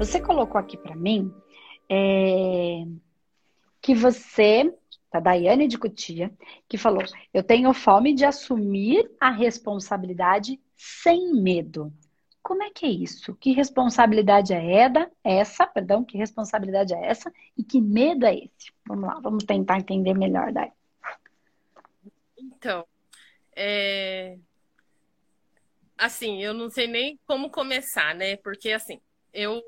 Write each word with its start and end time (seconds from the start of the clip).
Você 0.00 0.18
colocou 0.18 0.58
aqui 0.58 0.78
para 0.78 0.96
mim 0.96 1.30
é, 1.86 2.86
que 3.82 3.94
você, 3.94 4.74
a 5.12 5.20
Daiane 5.20 5.68
de 5.68 5.76
Cutia, 5.76 6.32
que 6.66 6.78
falou: 6.78 7.02
Eu 7.34 7.44
tenho 7.44 7.70
fome 7.74 8.14
de 8.14 8.24
assumir 8.24 9.10
a 9.20 9.30
responsabilidade 9.30 10.58
sem 10.74 11.34
medo. 11.34 11.92
Como 12.42 12.62
é 12.62 12.70
que 12.70 12.86
é 12.86 12.88
isso? 12.88 13.34
Que 13.34 13.52
responsabilidade 13.52 14.54
é 14.54 14.98
essa? 15.22 15.66
Perdão, 15.66 16.02
que 16.02 16.16
responsabilidade 16.16 16.94
é 16.94 17.06
essa? 17.06 17.30
E 17.54 17.62
que 17.62 17.78
medo 17.78 18.24
é 18.24 18.36
esse? 18.36 18.72
Vamos 18.88 19.06
lá, 19.06 19.20
vamos 19.20 19.44
tentar 19.44 19.76
entender 19.76 20.14
melhor, 20.14 20.50
Dai. 20.50 20.72
Então, 22.38 22.86
é... 23.54 24.38
assim, 25.98 26.42
eu 26.42 26.54
não 26.54 26.70
sei 26.70 26.86
nem 26.86 27.20
como 27.26 27.50
começar, 27.50 28.14
né? 28.14 28.36
Porque 28.38 28.72
assim, 28.72 28.98
eu 29.32 29.62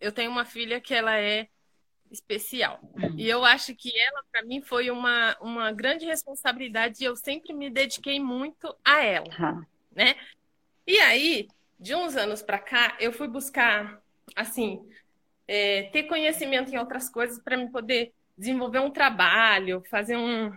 eu 0.00 0.12
tenho 0.12 0.30
uma 0.30 0.44
filha 0.44 0.80
que 0.80 0.94
ela 0.94 1.18
é 1.18 1.48
especial. 2.10 2.80
Uhum. 2.94 3.14
E 3.18 3.28
eu 3.28 3.44
acho 3.44 3.74
que 3.74 3.92
ela, 3.98 4.22
para 4.30 4.44
mim, 4.44 4.60
foi 4.60 4.90
uma, 4.90 5.36
uma 5.40 5.72
grande 5.72 6.06
responsabilidade 6.06 7.02
e 7.02 7.04
eu 7.04 7.16
sempre 7.16 7.52
me 7.52 7.68
dediquei 7.68 8.18
muito 8.20 8.74
a 8.84 9.04
ela, 9.04 9.28
uhum. 9.38 9.64
né? 9.94 10.14
E 10.86 10.98
aí, 11.00 11.48
de 11.78 11.94
uns 11.94 12.16
anos 12.16 12.42
para 12.42 12.58
cá, 12.58 12.96
eu 12.98 13.12
fui 13.12 13.28
buscar, 13.28 14.00
assim, 14.34 14.80
é, 15.46 15.84
ter 15.84 16.04
conhecimento 16.04 16.72
em 16.72 16.78
outras 16.78 17.08
coisas 17.08 17.38
para 17.38 17.56
me 17.56 17.70
poder 17.70 18.12
desenvolver 18.36 18.78
um 18.78 18.90
trabalho, 18.90 19.82
fazer 19.90 20.16
um 20.16 20.52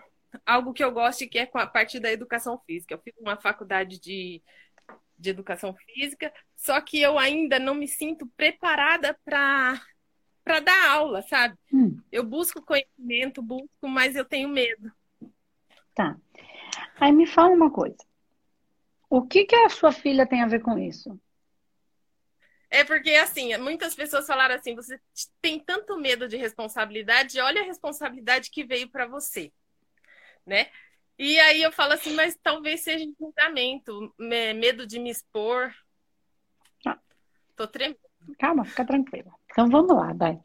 algo 0.46 0.72
que 0.72 0.84
eu 0.84 0.92
gosto 0.92 1.28
que 1.28 1.38
é 1.38 1.46
com 1.46 1.58
a 1.58 1.68
parte 1.68 2.00
da 2.00 2.12
educação 2.12 2.58
física. 2.66 2.94
Eu 2.94 3.02
fiz 3.02 3.14
uma 3.20 3.36
faculdade 3.36 4.00
de, 4.00 4.42
de 5.22 5.30
educação 5.30 5.74
física, 5.76 6.34
só 6.56 6.82
que 6.82 7.00
eu 7.00 7.18
ainda 7.18 7.60
não 7.60 7.76
me 7.76 7.88
sinto 7.88 8.28
preparada 8.36 9.18
para 9.24 9.80
para 10.44 10.60
dar 10.60 10.90
aula, 10.90 11.22
sabe? 11.22 11.56
Hum. 11.72 12.02
Eu 12.12 12.24
busco 12.24 12.64
conhecimento, 12.64 13.44
busco, 13.44 13.88
mas 13.88 14.16
eu 14.16 14.26
tenho 14.26 14.50
medo. 14.50 14.92
Tá. 15.94 16.18
Aí 17.00 17.12
me 17.12 17.28
fala 17.28 17.54
uma 17.54 17.70
coisa. 17.70 17.98
O 19.08 19.22
que, 19.22 19.46
que 19.46 19.56
a 19.56 19.70
sua 19.70 19.92
filha 19.92 20.26
tem 20.26 20.42
a 20.42 20.48
ver 20.48 20.62
com 20.62 20.80
isso? 20.80 21.20
É 22.72 22.84
porque, 22.84 23.12
assim, 23.12 23.56
muitas 23.58 23.94
pessoas 23.94 24.26
falaram 24.26 24.56
assim: 24.56 24.74
você 24.74 25.00
tem 25.42 25.60
tanto 25.60 25.96
medo 26.00 26.28
de 26.28 26.38
responsabilidade, 26.38 27.40
olha 27.40 27.62
a 27.62 27.66
responsabilidade 27.66 28.50
que 28.50 28.64
veio 28.64 28.90
para 28.90 29.06
você, 29.06 29.52
né? 30.46 30.72
E 31.24 31.40
aí 31.40 31.62
eu 31.62 31.72
falo 31.72 31.94
assim, 31.94 32.16
mas 32.16 32.36
talvez 32.42 32.82
seja 32.82 33.06
julgamento, 33.20 34.12
medo 34.18 34.88
de 34.88 34.98
me 34.98 35.12
expor. 35.12 35.72
Ah. 36.84 36.98
Tô 37.56 37.68
tremendo. 37.68 38.00
Calma, 38.40 38.66
fica 38.66 38.84
tranquila. 38.84 39.32
Então 39.52 39.70
vamos 39.70 39.96
lá, 39.96 40.14
Dai. 40.14 40.40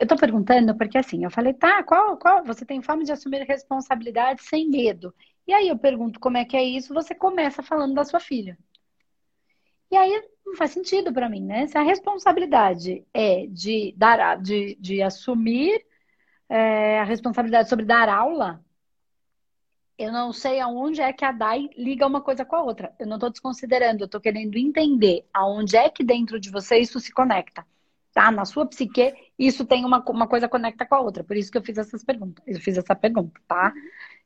Eu 0.00 0.04
tô 0.04 0.16
perguntando 0.16 0.76
porque 0.76 0.98
assim, 0.98 1.22
eu 1.22 1.30
falei, 1.30 1.54
tá, 1.54 1.80
qual, 1.84 2.16
qual, 2.16 2.42
você 2.42 2.64
tem 2.64 2.82
fome 2.82 3.04
de 3.04 3.12
assumir 3.12 3.46
responsabilidade 3.46 4.42
sem 4.42 4.68
medo. 4.68 5.14
E 5.46 5.52
aí 5.54 5.68
eu 5.68 5.78
pergunto 5.78 6.18
como 6.18 6.38
é 6.38 6.44
que 6.44 6.56
é 6.56 6.64
isso, 6.64 6.92
você 6.92 7.14
começa 7.14 7.62
falando 7.62 7.94
da 7.94 8.04
sua 8.04 8.18
filha. 8.18 8.58
E 9.92 9.96
aí 9.96 10.28
não 10.44 10.56
faz 10.56 10.72
sentido 10.72 11.12
para 11.12 11.28
mim, 11.28 11.44
né? 11.44 11.68
Se 11.68 11.78
a 11.78 11.82
responsabilidade 11.82 13.06
é 13.14 13.46
de 13.46 13.94
dar, 13.96 14.42
de, 14.42 14.76
de 14.80 15.00
assumir 15.02 15.86
é, 16.48 16.98
a 16.98 17.04
responsabilidade 17.04 17.68
sobre 17.68 17.84
dar 17.84 18.08
aula, 18.08 18.65
eu 19.98 20.12
não 20.12 20.32
sei 20.32 20.60
aonde 20.60 21.00
é 21.00 21.12
que 21.12 21.24
a 21.24 21.32
DAI 21.32 21.70
liga 21.76 22.06
uma 22.06 22.20
coisa 22.20 22.44
com 22.44 22.56
a 22.56 22.62
outra. 22.62 22.94
Eu 22.98 23.06
não 23.06 23.16
estou 23.16 23.30
desconsiderando, 23.30 24.02
eu 24.02 24.06
estou 24.06 24.20
querendo 24.20 24.56
entender 24.56 25.26
aonde 25.32 25.76
é 25.76 25.88
que 25.88 26.04
dentro 26.04 26.38
de 26.40 26.50
você 26.50 26.78
isso 26.78 27.00
se 27.00 27.12
conecta 27.12 27.64
tá? 28.16 28.30
Na 28.30 28.46
sua 28.46 28.64
psique, 28.64 29.12
isso 29.38 29.66
tem 29.66 29.84
uma, 29.84 30.02
uma 30.08 30.26
coisa 30.26 30.48
conecta 30.48 30.86
com 30.86 30.94
a 30.94 31.00
outra. 31.00 31.22
Por 31.22 31.36
isso 31.36 31.52
que 31.52 31.58
eu 31.58 31.62
fiz 31.62 31.76
essas 31.76 32.02
perguntas. 32.02 32.42
Eu 32.46 32.58
fiz 32.58 32.78
essa 32.78 32.94
pergunta, 32.94 33.38
tá? 33.46 33.74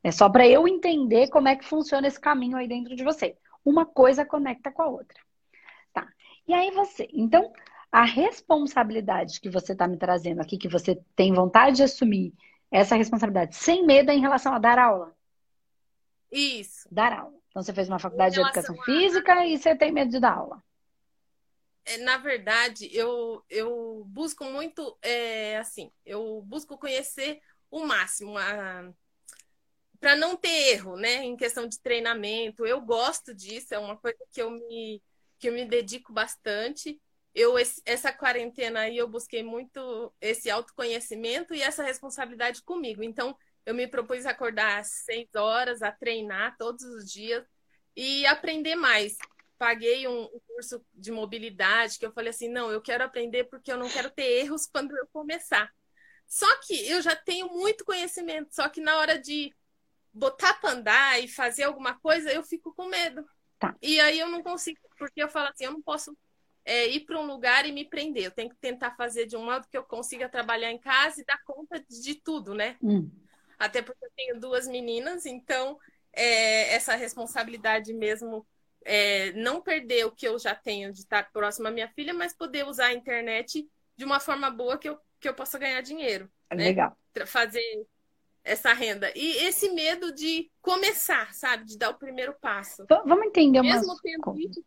É 0.01 0.11
só 0.11 0.29
para 0.29 0.47
eu 0.47 0.65
entender 0.65 1.27
como 1.29 1.49
é 1.49 1.57
que 1.57 1.65
funciona 1.65 2.07
esse 2.07 2.17
caminho 2.19 2.55
aí 2.55 2.69
dentro 2.69 2.95
de 2.95 3.03
você. 3.03 3.35
Uma 3.65 3.85
coisa 3.85 4.25
conecta 4.25 4.71
com 4.71 4.81
a 4.81 4.87
outra. 4.87 5.19
Tá. 5.93 6.07
E 6.47 6.53
aí 6.53 6.71
você, 6.71 7.09
então, 7.11 7.51
a 7.91 8.05
responsabilidade 8.05 9.41
que 9.41 9.49
você 9.49 9.73
está 9.73 9.89
me 9.89 9.97
trazendo 9.97 10.39
aqui, 10.39 10.57
que 10.57 10.69
você 10.69 10.97
tem 11.13 11.33
vontade 11.33 11.75
de 11.75 11.83
assumir 11.83 12.33
essa 12.71 12.95
responsabilidade 12.95 13.57
sem 13.57 13.85
medo 13.85 14.09
é 14.09 14.15
em 14.15 14.21
relação 14.21 14.53
a 14.53 14.59
dar 14.59 14.79
aula. 14.79 15.13
Isso. 16.31 16.87
Dar 16.91 17.11
aula. 17.13 17.37
Então 17.49 17.61
você 17.61 17.73
fez 17.73 17.89
uma 17.89 17.99
faculdade 17.99 18.35
de 18.35 18.41
educação 18.41 18.79
a... 18.79 18.85
física 18.85 19.45
e 19.45 19.57
você 19.57 19.75
tem 19.75 19.91
medo 19.91 20.11
de 20.11 20.19
dar 20.19 20.37
aula. 20.37 20.63
É, 21.83 21.97
na 21.97 22.17
verdade, 22.17 22.89
eu, 22.95 23.43
eu 23.49 24.03
busco 24.07 24.45
muito, 24.45 24.97
é, 25.01 25.57
assim, 25.57 25.91
eu 26.05 26.41
busco 26.43 26.77
conhecer 26.77 27.41
o 27.69 27.85
máximo, 27.85 28.35
para 29.99 30.15
não 30.15 30.35
ter 30.35 30.73
erro, 30.73 30.95
né, 30.95 31.23
em 31.23 31.35
questão 31.35 31.67
de 31.67 31.79
treinamento. 31.79 32.65
Eu 32.65 32.81
gosto 32.81 33.33
disso, 33.33 33.73
é 33.73 33.79
uma 33.79 33.97
coisa 33.97 34.17
que 34.31 34.41
eu 34.41 34.51
me, 34.51 35.01
que 35.39 35.49
eu 35.49 35.53
me 35.53 35.65
dedico 35.65 36.13
bastante. 36.13 36.99
Eu, 37.33 37.55
essa 37.85 38.11
quarentena 38.11 38.81
aí, 38.81 38.97
eu 38.97 39.07
busquei 39.07 39.41
muito 39.41 40.13
esse 40.19 40.49
autoconhecimento 40.49 41.53
e 41.53 41.61
essa 41.61 41.83
responsabilidade 41.83 42.61
comigo. 42.61 43.03
Então, 43.03 43.35
eu 43.65 43.73
me 43.73 43.87
propus 43.87 44.25
acordar 44.25 44.79
às 44.79 44.87
seis 45.05 45.27
horas, 45.35 45.81
a 45.81 45.91
treinar 45.91 46.57
todos 46.57 46.83
os 46.83 47.11
dias 47.11 47.45
e 47.95 48.25
aprender 48.25 48.75
mais 48.75 49.17
paguei 49.61 50.07
um, 50.07 50.23
um, 50.23 50.39
curso 50.47 50.83
de 50.91 51.11
mobilidade 51.11 51.99
que 51.99 52.05
eu 52.05 52.11
falei 52.11 52.31
assim, 52.31 52.49
não, 52.49 52.71
eu 52.71 52.81
quero 52.81 53.03
aprender 53.03 53.43
porque 53.43 53.71
eu 53.71 53.77
não 53.77 53.87
quero 53.87 54.09
ter 54.09 54.23
erros 54.23 54.65
quando 54.65 54.97
eu 54.97 55.07
começar. 55.13 55.71
Só 56.25 56.47
que 56.61 56.89
eu 56.89 56.99
já 56.99 57.15
tenho 57.15 57.47
muito 57.47 57.85
conhecimento, 57.85 58.55
só 58.55 58.67
que 58.67 58.81
na 58.81 58.97
hora 58.97 59.19
de 59.19 59.53
botar 60.11 60.55
para 60.55 60.71
andar 60.71 61.23
e 61.23 61.27
fazer 61.27 61.61
alguma 61.61 61.93
coisa, 61.99 62.31
eu 62.31 62.41
fico 62.41 62.73
com 62.73 62.87
medo. 62.87 63.23
Tá. 63.59 63.75
E 63.79 63.99
aí 63.99 64.17
eu 64.17 64.29
não 64.29 64.41
consigo, 64.41 64.79
porque 64.97 65.21
eu 65.21 65.29
falo 65.29 65.49
assim, 65.49 65.65
eu 65.65 65.73
não 65.73 65.81
posso 65.83 66.17
é, 66.65 66.87
ir 66.87 67.01
para 67.01 67.19
um 67.19 67.27
lugar 67.27 67.67
e 67.67 67.71
me 67.71 67.87
prender. 67.87 68.23
Eu 68.23 68.31
tenho 68.31 68.49
que 68.49 68.57
tentar 68.57 68.95
fazer 68.95 69.27
de 69.27 69.37
um 69.37 69.45
modo 69.45 69.67
que 69.69 69.77
eu 69.77 69.83
consiga 69.83 70.27
trabalhar 70.27 70.71
em 70.71 70.79
casa 70.79 71.21
e 71.21 71.25
dar 71.25 71.39
conta 71.45 71.79
de 71.87 72.15
tudo, 72.15 72.55
né? 72.55 72.77
Hum. 72.81 73.11
Até 73.61 73.79
porque 73.83 74.03
eu 74.03 74.09
tenho 74.15 74.39
duas 74.39 74.67
meninas, 74.67 75.27
então 75.27 75.77
é, 76.11 76.73
essa 76.73 76.95
responsabilidade 76.95 77.93
mesmo 77.93 78.43
é, 78.83 79.31
não 79.33 79.61
perder 79.61 80.03
o 80.07 80.11
que 80.11 80.27
eu 80.27 80.39
já 80.39 80.55
tenho 80.55 80.91
de 80.91 81.01
estar 81.01 81.31
próximo 81.31 81.67
à 81.67 81.71
minha 81.71 81.87
filha, 81.89 82.11
mas 82.11 82.33
poder 82.33 82.65
usar 82.65 82.87
a 82.87 82.93
internet 82.93 83.69
de 83.95 84.03
uma 84.03 84.19
forma 84.19 84.49
boa 84.49 84.79
que 84.79 84.89
eu, 84.89 84.97
que 85.19 85.29
eu 85.29 85.35
possa 85.35 85.59
ganhar 85.59 85.79
dinheiro. 85.81 86.27
É 86.49 86.55
né? 86.55 86.63
Legal. 86.63 86.97
Fazer 87.27 87.85
essa 88.43 88.73
renda. 88.73 89.11
E 89.15 89.45
esse 89.45 89.69
medo 89.69 90.11
de 90.11 90.49
começar, 90.59 91.31
sabe? 91.31 91.65
De 91.65 91.77
dar 91.77 91.91
o 91.91 91.99
primeiro 91.99 92.33
passo. 92.41 92.83
vamos 92.89 93.27
entender 93.27 93.61
Mesmo 93.61 93.95
tendo 94.01 94.39
isso... 94.39 94.65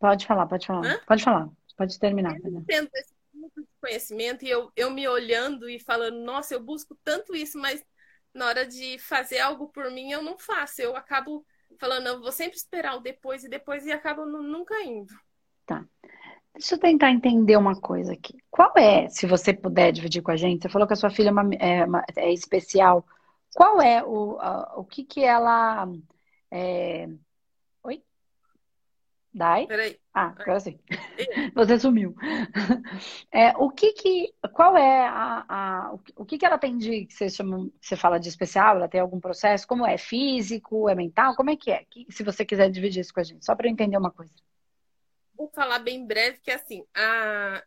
Pode 0.00 0.26
falar, 0.26 0.46
pode 0.46 0.66
falar. 0.66 0.84
Hã? 0.84 1.00
Pode 1.06 1.22
falar. 1.22 1.48
Pode 1.76 1.96
terminar. 2.00 2.34
Mesmo 2.40 2.64
tendo 2.66 2.90
esse 2.94 3.14
tipo 3.32 3.68
conhecimento 3.80 4.44
e 4.44 4.50
eu, 4.50 4.72
eu 4.74 4.90
me 4.90 5.06
olhando 5.06 5.70
e 5.70 5.78
falando, 5.78 6.18
nossa, 6.18 6.54
eu 6.54 6.60
busco 6.60 6.98
tanto 7.04 7.36
isso, 7.36 7.56
mas 7.56 7.80
na 8.38 8.46
hora 8.46 8.66
de 8.66 8.98
fazer 8.98 9.40
algo 9.40 9.68
por 9.68 9.90
mim, 9.90 10.10
eu 10.10 10.22
não 10.22 10.38
faço. 10.38 10.80
Eu 10.80 10.96
acabo 10.96 11.44
falando, 11.78 12.06
eu 12.06 12.20
vou 12.20 12.32
sempre 12.32 12.56
esperar 12.56 12.96
o 12.96 13.00
depois 13.00 13.44
e 13.44 13.48
depois 13.48 13.84
e 13.84 13.92
acabo 13.92 14.24
nunca 14.24 14.80
indo. 14.82 15.12
Tá. 15.66 15.84
Deixa 16.54 16.74
eu 16.74 16.78
tentar 16.78 17.10
entender 17.10 17.56
uma 17.56 17.78
coisa 17.78 18.12
aqui. 18.12 18.36
Qual 18.50 18.72
é, 18.76 19.08
se 19.08 19.26
você 19.26 19.52
puder 19.52 19.92
dividir 19.92 20.22
com 20.22 20.30
a 20.30 20.36
gente, 20.36 20.62
você 20.62 20.68
falou 20.68 20.88
que 20.88 20.94
a 20.94 20.96
sua 20.96 21.10
filha 21.10 21.28
é, 21.28 21.32
uma, 21.32 21.54
é, 21.54 21.84
uma, 21.84 22.04
é 22.16 22.32
especial. 22.32 23.06
Qual 23.54 23.80
é 23.80 24.02
o, 24.04 24.38
a, 24.40 24.74
o 24.78 24.84
que 24.84 25.04
que 25.04 25.22
ela. 25.24 25.88
É... 26.50 27.08
Dai? 29.32 29.66
Peraí. 29.66 29.98
Ah, 30.12 30.34
agora 30.38 30.58
sim. 30.58 30.78
Você 31.54 31.78
sumiu. 31.78 32.14
É, 33.32 33.50
o 33.56 33.70
que 33.70 33.92
que, 33.92 34.34
qual 34.52 34.76
é 34.76 35.06
a, 35.06 35.44
a 35.48 35.94
o 36.16 36.24
que 36.24 36.38
que 36.38 36.46
ela 36.46 36.58
tem 36.58 36.76
de, 36.76 37.06
que 37.06 37.14
você 37.14 37.28
chama, 37.28 37.70
você 37.80 37.94
fala 37.94 38.18
de 38.18 38.28
especial, 38.28 38.76
ela 38.76 38.88
tem 38.88 39.00
algum 39.00 39.20
processo, 39.20 39.66
como 39.66 39.86
é? 39.86 39.98
Físico, 39.98 40.88
é 40.88 40.94
mental? 40.94 41.36
Como 41.36 41.50
é 41.50 41.56
que 41.56 41.70
é? 41.70 41.84
se 42.10 42.22
você 42.22 42.44
quiser 42.44 42.70
dividir 42.70 43.00
isso 43.00 43.12
com 43.12 43.20
a 43.20 43.24
gente, 43.24 43.44
só 43.44 43.54
para 43.54 43.68
eu 43.68 43.72
entender 43.72 43.96
uma 43.96 44.10
coisa. 44.10 44.32
Vou 45.36 45.48
falar 45.48 45.78
bem 45.78 46.04
breve 46.04 46.38
que 46.38 46.50
assim, 46.50 46.84
a, 46.94 47.62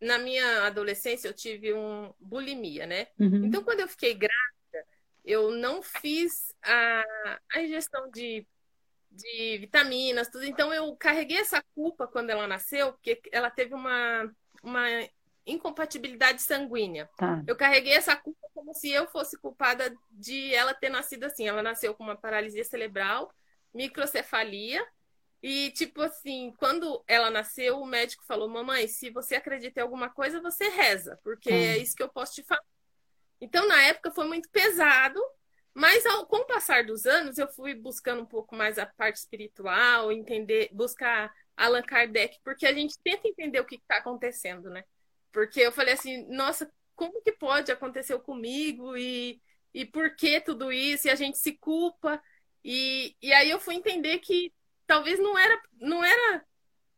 na 0.00 0.18
minha 0.18 0.66
adolescência 0.66 1.26
eu 1.26 1.34
tive 1.34 1.74
um 1.74 2.12
bulimia, 2.20 2.86
né? 2.86 3.08
Uhum. 3.18 3.46
Então 3.46 3.64
quando 3.64 3.80
eu 3.80 3.88
fiquei 3.88 4.14
grávida, 4.14 4.86
eu 5.24 5.50
não 5.50 5.82
fiz 5.82 6.54
a, 6.62 7.04
a 7.54 7.62
ingestão 7.62 8.10
de 8.10 8.46
de 9.12 9.58
vitaminas, 9.58 10.28
tudo. 10.28 10.44
Então 10.44 10.72
eu 10.72 10.94
carreguei 10.96 11.38
essa 11.38 11.62
culpa 11.74 12.06
quando 12.06 12.30
ela 12.30 12.46
nasceu, 12.46 12.92
porque 12.92 13.20
ela 13.30 13.50
teve 13.50 13.74
uma, 13.74 14.30
uma 14.62 14.86
incompatibilidade 15.46 16.42
sanguínea. 16.42 17.08
Tá. 17.16 17.42
Eu 17.46 17.56
carreguei 17.56 17.94
essa 17.94 18.16
culpa 18.16 18.48
como 18.54 18.74
se 18.74 18.90
eu 18.90 19.06
fosse 19.08 19.38
culpada 19.38 19.94
de 20.10 20.54
ela 20.54 20.74
ter 20.74 20.88
nascido 20.88 21.24
assim. 21.24 21.46
Ela 21.48 21.62
nasceu 21.62 21.94
com 21.94 22.04
uma 22.04 22.16
paralisia 22.16 22.64
cerebral, 22.64 23.32
microcefalia 23.74 24.84
E, 25.42 25.70
tipo 25.72 26.00
assim, 26.00 26.54
quando 26.58 27.02
ela 27.06 27.30
nasceu, 27.30 27.80
o 27.80 27.86
médico 27.86 28.24
falou: 28.24 28.48
Mamãe, 28.48 28.86
se 28.86 29.10
você 29.10 29.34
acredita 29.34 29.80
em 29.80 29.82
alguma 29.82 30.08
coisa, 30.08 30.40
você 30.40 30.68
reza, 30.68 31.18
porque 31.24 31.50
hum. 31.50 31.54
é 31.54 31.78
isso 31.78 31.96
que 31.96 32.02
eu 32.02 32.08
posso 32.08 32.34
te 32.34 32.42
falar. 32.42 32.62
Então, 33.40 33.66
na 33.66 33.82
época, 33.82 34.12
foi 34.12 34.26
muito 34.28 34.48
pesado, 34.50 35.20
mas 35.74 36.04
ao, 36.06 36.26
com 36.26 36.38
o 36.38 36.46
passar 36.46 36.84
dos 36.84 37.06
anos, 37.06 37.38
eu 37.38 37.48
fui 37.48 37.74
buscando 37.74 38.22
um 38.22 38.26
pouco 38.26 38.54
mais 38.54 38.78
a 38.78 38.86
parte 38.86 39.16
espiritual, 39.16 40.12
entender, 40.12 40.68
buscar 40.72 41.32
Allan 41.56 41.82
Kardec, 41.82 42.38
porque 42.44 42.66
a 42.66 42.72
gente 42.72 42.98
tenta 43.02 43.28
entender 43.28 43.60
o 43.60 43.64
que 43.64 43.76
está 43.76 43.96
acontecendo, 43.96 44.68
né? 44.70 44.84
Porque 45.32 45.60
eu 45.60 45.72
falei 45.72 45.94
assim, 45.94 46.26
nossa, 46.28 46.70
como 46.94 47.22
que 47.22 47.32
pode 47.32 47.72
acontecer 47.72 48.18
comigo 48.20 48.96
e, 48.96 49.40
e 49.72 49.84
por 49.84 50.14
que 50.14 50.40
tudo 50.40 50.70
isso? 50.70 51.08
E 51.08 51.10
a 51.10 51.14
gente 51.14 51.38
se 51.38 51.52
culpa. 51.52 52.22
E, 52.64 53.16
e 53.20 53.32
aí 53.32 53.50
eu 53.50 53.58
fui 53.58 53.74
entender 53.74 54.18
que 54.18 54.52
talvez 54.86 55.18
não 55.18 55.38
era, 55.38 55.60
não 55.80 56.04
era 56.04 56.44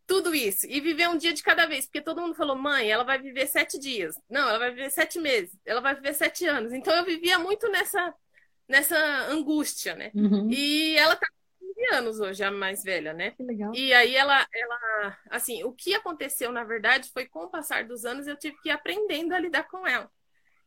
tudo 0.06 0.34
isso. 0.34 0.66
E 0.66 0.80
viver 0.80 1.08
um 1.08 1.16
dia 1.16 1.32
de 1.32 1.42
cada 1.42 1.66
vez. 1.66 1.86
Porque 1.86 2.00
todo 2.00 2.20
mundo 2.20 2.34
falou, 2.34 2.56
mãe, 2.56 2.90
ela 2.90 3.04
vai 3.04 3.18
viver 3.20 3.46
sete 3.46 3.78
dias. 3.78 4.14
Não, 4.28 4.48
ela 4.48 4.58
vai 4.58 4.70
viver 4.70 4.90
sete 4.90 5.18
meses. 5.18 5.56
Ela 5.64 5.80
vai 5.80 5.94
viver 5.94 6.14
sete 6.14 6.46
anos. 6.46 6.72
Então 6.72 6.94
eu 6.94 7.04
vivia 7.04 7.38
muito 7.38 7.68
nessa, 7.70 8.14
nessa 8.68 8.96
angústia, 9.28 9.94
né? 9.94 10.10
Uhum. 10.14 10.50
E 10.50 10.96
ela 10.96 11.16
tá 11.16 11.26
com 11.26 11.66
15 11.66 11.94
anos 11.94 12.20
hoje, 12.20 12.42
a 12.42 12.50
mais 12.50 12.82
velha, 12.82 13.12
né? 13.12 13.32
Que 13.32 13.42
legal. 13.42 13.72
E 13.74 13.92
aí 13.92 14.14
ela, 14.14 14.46
ela, 14.52 15.18
assim, 15.30 15.64
o 15.64 15.72
que 15.72 15.94
aconteceu, 15.94 16.50
na 16.52 16.64
verdade, 16.64 17.10
foi 17.12 17.26
com 17.26 17.40
o 17.40 17.50
passar 17.50 17.84
dos 17.84 18.04
anos 18.04 18.26
eu 18.26 18.36
tive 18.36 18.56
que 18.62 18.68
ir 18.68 18.72
aprendendo 18.72 19.32
a 19.32 19.38
lidar 19.38 19.64
com 19.64 19.86
ela. 19.86 20.10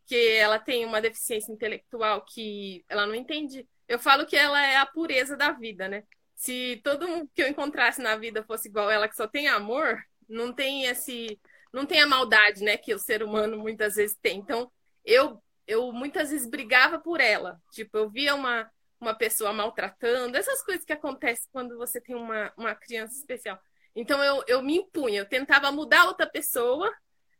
Que 0.05 0.33
ela 0.33 0.57
tem 0.57 0.85
uma 0.85 1.01
deficiência 1.01 1.51
intelectual 1.51 2.23
que 2.23 2.83
ela 2.87 3.05
não 3.05 3.15
entende. 3.15 3.67
Eu 3.87 3.99
falo 3.99 4.25
que 4.25 4.35
ela 4.35 4.61
é 4.65 4.77
a 4.77 4.85
pureza 4.85 5.35
da 5.35 5.51
vida, 5.51 5.87
né? 5.87 6.03
se 6.37 6.79
todo 6.83 7.07
mundo 7.07 7.29
que 7.33 7.41
eu 7.41 7.47
encontrasse 7.49 7.99
na 7.99 8.15
vida 8.15 8.43
fosse 8.43 8.69
igual 8.69 8.89
ela, 8.91 9.09
que 9.09 9.15
só 9.15 9.27
tem 9.27 9.47
amor, 9.47 9.99
não 10.29 10.53
tem 10.53 10.85
esse. 10.85 11.41
Não 11.73 11.85
tem 11.85 11.99
a 11.99 12.07
maldade, 12.07 12.63
né, 12.63 12.77
que 12.77 12.93
o 12.93 12.99
ser 12.99 13.21
humano 13.21 13.57
muitas 13.57 13.95
vezes 13.95 14.15
tem. 14.21 14.39
Então, 14.39 14.71
eu, 15.03 15.41
eu 15.67 15.91
muitas 15.91 16.31
vezes 16.31 16.47
brigava 16.47 16.99
por 16.99 17.19
ela. 17.19 17.61
Tipo, 17.71 17.97
eu 17.97 18.09
via 18.09 18.33
uma, 18.33 18.71
uma 18.99 19.13
pessoa 19.13 19.53
maltratando, 19.53 20.37
essas 20.37 20.63
coisas 20.63 20.85
que 20.85 20.93
acontecem 20.93 21.47
quando 21.51 21.77
você 21.77 21.99
tem 22.01 22.15
uma, 22.15 22.51
uma 22.57 22.73
criança 22.73 23.15
especial. 23.15 23.59
Então, 23.95 24.23
eu, 24.23 24.43
eu 24.47 24.61
me 24.61 24.77
impunha, 24.77 25.21
eu 25.21 25.25
tentava 25.25 25.71
mudar 25.71 26.05
outra 26.05 26.27
pessoa 26.27 26.91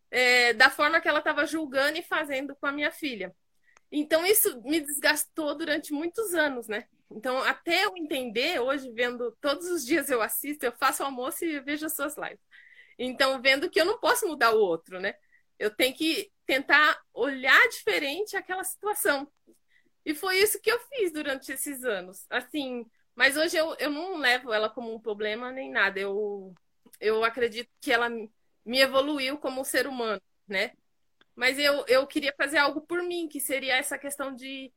é, 0.10 0.54
da 0.54 0.70
forma 0.70 1.00
que 1.00 1.08
ela 1.08 1.20
estava 1.20 1.46
julgando 1.46 1.98
e 1.98 2.04
fazendo 2.04 2.56
com 2.56 2.66
a 2.66 2.72
minha 2.72 2.92
filha. 2.92 3.36
Então, 3.92 4.26
isso 4.26 4.62
me 4.64 4.80
desgastou 4.82 5.56
durante 5.56 5.94
muitos 5.94 6.34
anos, 6.34 6.68
né? 6.68 6.86
Então, 7.10 7.38
até 7.44 7.86
eu 7.86 7.96
entender, 7.96 8.60
hoje, 8.60 8.92
vendo 8.92 9.32
todos 9.40 9.68
os 9.68 9.86
dias 9.86 10.10
eu 10.10 10.22
assisto, 10.22 10.66
eu 10.66 10.74
faço 10.74 11.04
almoço 11.04 11.46
e 11.46 11.60
vejo 11.60 11.86
as 11.86 11.96
suas 11.96 12.18
lives. 12.18 12.46
Então, 13.00 13.42
vendo 13.42 13.70
que 13.70 13.80
eu 13.80 13.86
não 13.86 14.00
posso 14.00 14.28
mudar 14.28 14.52
o 14.54 14.60
outro, 14.60 15.00
né? 15.00 15.16
Eu 15.60 15.72
tenho 15.72 15.94
que 15.96 16.32
tentar 16.46 17.00
olhar 17.14 17.68
diferente 17.70 18.38
aquela 18.38 18.64
situação. 18.64 19.28
E 20.06 20.14
foi 20.14 20.38
isso 20.38 20.62
que 20.62 20.72
eu 20.72 20.80
fiz 20.80 21.12
durante 21.12 21.52
esses 21.52 21.84
anos. 21.84 22.26
Assim, 22.30 22.86
mas 23.16 23.36
hoje 23.36 23.58
eu, 23.58 23.76
eu 23.80 23.90
não 23.90 24.18
levo 24.18 24.54
ela 24.54 24.70
como 24.70 24.94
um 24.94 25.00
problema 25.00 25.52
nem 25.52 25.70
nada. 25.70 26.00
Eu, 26.00 26.54
eu 27.00 27.24
acredito 27.24 27.70
que 27.82 27.92
ela 27.92 28.10
me 28.10 28.80
evoluiu 28.80 29.38
como 29.38 29.66
ser 29.66 29.88
humano, 29.88 30.22
né? 30.48 30.72
Mas 31.36 31.60
eu, 31.60 31.86
eu 31.88 32.08
queria 32.08 32.34
fazer 32.38 32.58
algo 32.58 32.82
por 32.82 33.04
mim, 33.04 33.28
que 33.28 33.40
seria 33.40 33.76
essa 33.76 33.98
questão 33.98 34.34
de 34.34 34.72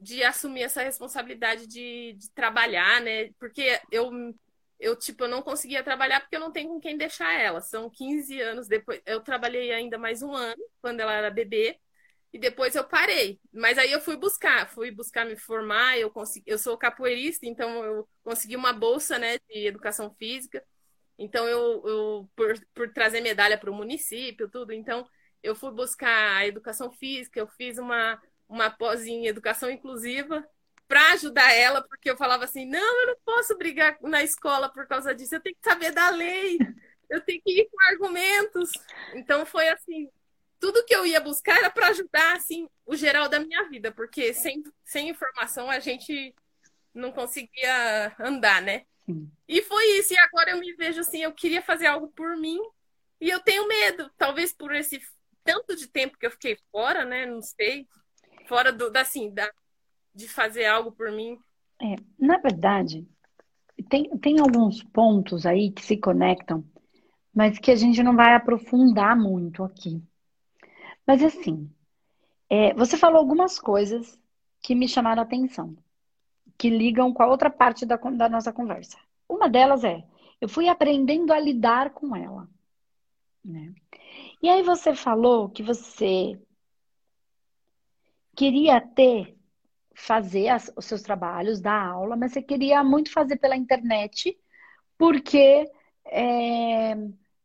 de 0.00 0.22
assumir 0.22 0.62
essa 0.62 0.82
responsabilidade 0.82 1.66
de, 1.66 2.14
de 2.16 2.30
trabalhar, 2.30 3.00
né? 3.00 3.30
Porque 3.38 3.80
eu, 3.90 4.10
eu, 4.78 4.96
tipo, 4.96 5.24
eu 5.24 5.28
não 5.28 5.42
conseguia 5.42 5.82
trabalhar 5.82 6.20
porque 6.20 6.36
eu 6.36 6.40
não 6.40 6.52
tenho 6.52 6.68
com 6.68 6.80
quem 6.80 6.96
deixar 6.96 7.32
ela. 7.32 7.60
São 7.60 7.90
15 7.90 8.40
anos 8.40 8.68
depois. 8.68 9.00
Eu 9.06 9.20
trabalhei 9.20 9.72
ainda 9.72 9.98
mais 9.98 10.22
um 10.22 10.34
ano, 10.34 10.62
quando 10.80 11.00
ela 11.00 11.12
era 11.12 11.30
bebê, 11.30 11.78
e 12.32 12.38
depois 12.38 12.74
eu 12.74 12.84
parei. 12.84 13.40
Mas 13.52 13.78
aí 13.78 13.90
eu 13.92 14.00
fui 14.00 14.16
buscar, 14.16 14.68
fui 14.70 14.90
buscar 14.90 15.24
me 15.26 15.36
formar, 15.36 15.98
eu 15.98 16.10
consegui, 16.10 16.44
eu 16.50 16.58
sou 16.58 16.76
capoeirista, 16.78 17.46
então 17.46 17.84
eu 17.84 18.08
consegui 18.22 18.56
uma 18.56 18.72
bolsa, 18.72 19.18
né, 19.18 19.38
de 19.48 19.66
educação 19.66 20.14
física. 20.14 20.62
Então 21.18 21.48
eu, 21.48 21.82
eu 21.86 22.30
por, 22.36 22.54
por 22.74 22.92
trazer 22.92 23.20
medalha 23.20 23.58
para 23.58 23.70
o 23.70 23.74
município, 23.74 24.48
tudo, 24.50 24.72
então 24.72 25.06
eu 25.42 25.54
fui 25.56 25.70
buscar 25.72 26.36
a 26.36 26.46
educação 26.46 26.90
física, 26.92 27.40
eu 27.40 27.48
fiz 27.48 27.78
uma 27.78 28.20
uma 28.48 28.70
pós 28.70 29.04
em 29.04 29.26
educação 29.26 29.70
inclusiva 29.70 30.42
para 30.88 31.12
ajudar 31.12 31.52
ela, 31.52 31.82
porque 31.82 32.10
eu 32.10 32.16
falava 32.16 32.44
assim: 32.44 32.64
não, 32.64 33.00
eu 33.02 33.08
não 33.08 33.16
posso 33.24 33.56
brigar 33.56 33.98
na 34.02 34.24
escola 34.24 34.72
por 34.72 34.86
causa 34.86 35.14
disso, 35.14 35.34
eu 35.34 35.40
tenho 35.40 35.54
que 35.54 35.68
saber 35.68 35.92
da 35.92 36.08
lei, 36.10 36.58
eu 37.10 37.20
tenho 37.20 37.40
que 37.42 37.60
ir 37.60 37.68
com 37.70 37.80
argumentos. 37.92 38.70
Então 39.14 39.44
foi 39.44 39.68
assim: 39.68 40.10
tudo 40.58 40.84
que 40.84 40.94
eu 40.94 41.06
ia 41.06 41.20
buscar 41.20 41.58
era 41.58 41.70
para 41.70 41.88
ajudar 41.88 42.36
assim, 42.36 42.66
o 42.86 42.96
geral 42.96 43.28
da 43.28 43.38
minha 43.38 43.68
vida, 43.68 43.92
porque 43.92 44.32
sem, 44.32 44.64
sem 44.84 45.10
informação 45.10 45.70
a 45.70 45.78
gente 45.78 46.34
não 46.94 47.12
conseguia 47.12 48.16
andar, 48.18 48.62
né? 48.62 48.86
Sim. 49.04 49.30
E 49.46 49.62
foi 49.62 49.84
isso, 49.98 50.14
e 50.14 50.18
agora 50.18 50.52
eu 50.52 50.58
me 50.58 50.72
vejo 50.74 51.00
assim: 51.00 51.22
eu 51.22 51.32
queria 51.32 51.62
fazer 51.62 51.86
algo 51.86 52.08
por 52.08 52.34
mim, 52.38 52.58
e 53.20 53.28
eu 53.28 53.40
tenho 53.40 53.68
medo, 53.68 54.10
talvez 54.16 54.54
por 54.54 54.74
esse 54.74 55.00
tanto 55.44 55.76
de 55.76 55.86
tempo 55.86 56.18
que 56.18 56.26
eu 56.26 56.30
fiquei 56.30 56.58
fora, 56.72 57.04
né? 57.04 57.26
Não 57.26 57.42
sei 57.42 57.86
fora 58.48 58.72
do, 58.72 58.90
da, 58.90 59.02
assim, 59.02 59.32
da, 59.32 59.50
de 60.18 60.28
fazer 60.28 60.66
algo 60.66 60.90
por 60.90 61.12
mim? 61.12 61.38
É, 61.80 61.94
na 62.18 62.38
verdade, 62.38 63.06
tem, 63.88 64.10
tem 64.18 64.40
alguns 64.40 64.82
pontos 64.82 65.46
aí 65.46 65.70
que 65.70 65.80
se 65.80 65.96
conectam, 65.96 66.64
mas 67.32 67.56
que 67.56 67.70
a 67.70 67.76
gente 67.76 68.02
não 68.02 68.16
vai 68.16 68.34
aprofundar 68.34 69.16
muito 69.16 69.62
aqui. 69.62 70.02
Mas 71.06 71.22
assim, 71.22 71.70
é, 72.50 72.74
você 72.74 72.96
falou 72.96 73.18
algumas 73.18 73.60
coisas 73.60 74.20
que 74.60 74.74
me 74.74 74.88
chamaram 74.88 75.22
a 75.22 75.24
atenção, 75.24 75.76
que 76.58 76.68
ligam 76.68 77.14
com 77.14 77.22
a 77.22 77.28
outra 77.28 77.48
parte 77.48 77.86
da, 77.86 77.94
da 77.94 78.28
nossa 78.28 78.52
conversa. 78.52 78.98
Uma 79.28 79.48
delas 79.48 79.84
é, 79.84 80.04
eu 80.40 80.48
fui 80.48 80.68
aprendendo 80.68 81.32
a 81.32 81.38
lidar 81.38 81.90
com 81.90 82.16
ela. 82.16 82.48
Né? 83.44 83.72
E 84.42 84.48
aí 84.48 84.64
você 84.64 84.96
falou 84.96 85.48
que 85.48 85.62
você 85.62 86.36
queria 88.34 88.80
ter, 88.80 89.37
fazer 89.98 90.48
as, 90.48 90.72
os 90.76 90.84
seus 90.84 91.02
trabalhos, 91.02 91.60
dar 91.60 91.88
aula, 91.88 92.16
mas 92.16 92.32
você 92.32 92.40
queria 92.40 92.84
muito 92.84 93.12
fazer 93.12 93.36
pela 93.36 93.56
internet, 93.56 94.38
porque 94.96 95.68
é, 96.06 96.96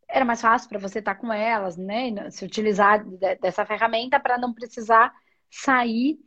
era 0.08 0.24
mais 0.24 0.40
fácil 0.40 0.70
para 0.70 0.80
você 0.80 1.00
estar 1.00 1.16
com 1.16 1.34
elas, 1.34 1.78
né? 1.78 2.30
Se 2.30 2.46
utilizar 2.46 3.04
dessa 3.42 3.66
ferramenta 3.66 4.20
para 4.20 4.38
não 4.38 4.54
precisar 4.54 5.12
sair. 5.50 6.20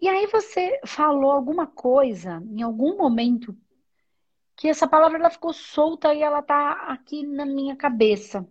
E 0.00 0.08
aí 0.08 0.28
você 0.28 0.80
falou 0.86 1.32
alguma 1.32 1.66
coisa 1.66 2.40
em 2.46 2.62
algum 2.62 2.96
momento 2.96 3.56
que 4.56 4.68
essa 4.68 4.86
palavra 4.86 5.18
ela 5.18 5.30
ficou 5.30 5.52
solta 5.52 6.14
e 6.14 6.22
ela 6.22 6.40
tá 6.40 6.72
aqui 6.88 7.26
na 7.26 7.44
minha 7.44 7.76
cabeça, 7.76 8.46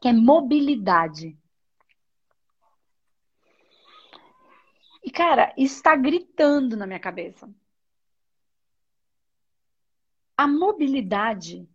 que 0.00 0.08
é 0.08 0.12
mobilidade. 0.12 1.38
E, 5.02 5.10
cara, 5.10 5.52
está 5.56 5.94
gritando 5.96 6.76
na 6.76 6.86
minha 6.86 7.00
cabeça. 7.00 7.48
A 10.36 10.46
mobilidade. 10.46 11.68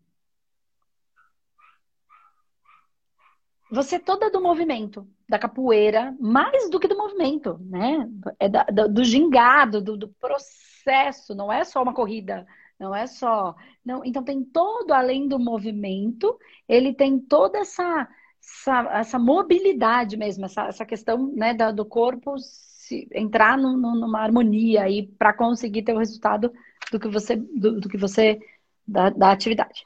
Você 3.71 3.95
é 3.95 3.99
toda 3.99 4.29
do 4.29 4.39
movimento, 4.41 5.07
da 5.27 5.39
capoeira, 5.39 6.15
mais 6.19 6.69
do 6.69 6.79
que 6.79 6.87
do 6.87 6.97
movimento, 6.97 7.57
né? 7.59 8.07
É 8.39 8.47
da, 8.47 8.63
do, 8.65 8.87
do 8.87 9.03
gingado, 9.03 9.81
do, 9.81 9.97
do 9.97 10.09
processo, 10.09 11.33
não 11.33 11.51
é 11.51 11.63
só 11.63 11.81
uma 11.81 11.93
corrida, 11.93 12.45
não 12.79 12.93
é 12.93 13.07
só. 13.07 13.55
Não, 13.83 14.05
então 14.05 14.23
tem 14.23 14.43
todo 14.43 14.91
além 14.91 15.27
do 15.27 15.39
movimento, 15.39 16.37
ele 16.67 16.93
tem 16.93 17.19
toda 17.19 17.59
essa, 17.59 18.07
essa, 18.39 18.89
essa 18.91 19.19
mobilidade 19.19 20.17
mesmo, 20.17 20.45
essa, 20.45 20.67
essa 20.67 20.85
questão 20.85 21.33
né, 21.35 21.53
do 21.53 21.85
corpo 21.85 22.35
se, 22.83 23.07
entrar 23.13 23.57
no, 23.57 23.77
numa 23.77 24.19
harmonia 24.19 24.83
aí 24.83 25.07
para 25.07 25.33
conseguir 25.33 25.83
ter 25.83 25.93
o 25.93 25.99
resultado 25.99 26.51
do 26.91 26.99
que 26.99 27.07
você 27.07 27.35
do, 27.35 27.79
do 27.79 27.89
que 27.89 27.97
você 27.97 28.39
da, 28.85 29.09
da, 29.09 29.31
atividade. 29.31 29.85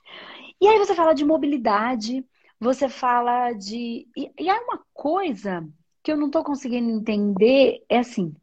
E 0.60 0.68
aí 0.68 0.78
você 0.80 0.96
fala 0.96 1.14
de 1.14 1.24
mobilidade, 1.24 2.26
você 2.60 2.90
fala 2.90 3.54
de 3.54 4.08
e, 4.16 4.32
e 4.40 4.50
aí 4.50 4.60
uma 4.60 4.82
coisa 4.94 5.68
que 6.04 6.12
eu 6.12 6.18
não 6.18 6.28
estou 6.28 6.44
conseguindo 6.44 6.90
entender 6.90 7.84
é 7.88 8.00
assim. 8.00 8.34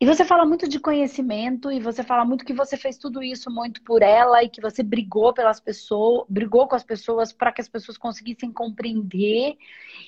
E 0.00 0.06
você 0.06 0.24
fala 0.24 0.46
muito 0.46 0.68
de 0.68 0.78
conhecimento 0.78 1.72
e 1.72 1.80
você 1.80 2.04
fala 2.04 2.24
muito 2.24 2.44
que 2.44 2.52
você 2.52 2.76
fez 2.76 2.96
tudo 2.96 3.20
isso 3.22 3.50
muito 3.50 3.82
por 3.82 4.00
ela 4.00 4.42
e 4.44 4.48
que 4.48 4.60
você 4.60 4.82
brigou 4.82 5.34
pelas 5.34 5.58
pessoas, 5.60 6.24
brigou 6.28 6.68
com 6.68 6.76
as 6.76 6.84
pessoas 6.84 7.32
para 7.32 7.52
que 7.52 7.60
as 7.60 7.68
pessoas 7.68 7.98
conseguissem 7.98 8.52
compreender. 8.52 9.56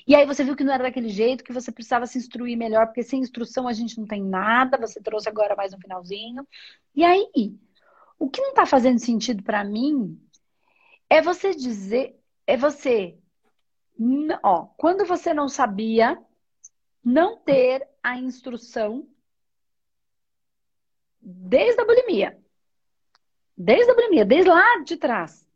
E 0.07 0.15
aí 0.15 0.25
você 0.27 0.45
viu 0.45 0.55
que 0.57 0.63
não 0.65 0.73
era 0.73 0.85
daquele 0.85 1.09
jeito, 1.09 1.43
que 1.43 1.53
você 1.53 1.73
precisava 1.73 2.07
se 2.07 2.19
instruir 2.19 2.57
melhor, 2.57 2.87
porque 2.87 3.03
sem 3.03 3.21
instrução 3.21 3.67
a 3.67 3.73
gente 3.73 3.99
não 3.99 4.07
tem 4.07 4.23
nada. 4.23 4.79
Você 4.79 5.01
trouxe 5.03 5.29
agora 5.29 5.57
mais 5.57 5.73
um 5.75 5.79
finalzinho. 5.81 6.47
E 6.95 7.05
aí, 7.05 7.29
O 8.19 8.29
que 8.31 8.41
não 8.43 8.51
está 8.51 8.67
fazendo 8.67 8.99
sentido 8.99 9.43
para 9.43 9.65
mim 9.65 10.21
é 11.09 11.23
você 11.23 11.55
dizer, 11.55 12.21
é 12.47 12.57
você, 12.57 13.19
ó, 14.43 14.67
quando 14.77 15.05
você 15.07 15.33
não 15.35 15.49
sabia, 15.49 16.19
não 17.05 17.37
ter 17.39 17.89
a 18.03 18.19
instrução 18.19 19.07
desde 21.21 21.81
a 21.81 21.85
bulimia. 21.85 22.39
Desde 23.57 23.91
a 23.91 23.95
bulimia, 23.95 24.25
desde 24.25 24.49
lá 24.49 24.83
de 24.85 24.97
trás. 24.97 25.47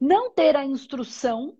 Não 0.00 0.30
ter 0.30 0.56
a 0.56 0.64
instrução 0.64 1.56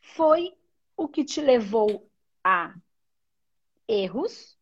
foi 0.00 0.54
o 0.96 1.08
que 1.08 1.24
te 1.24 1.40
levou 1.40 2.08
a 2.42 2.74
erros. 3.88 4.56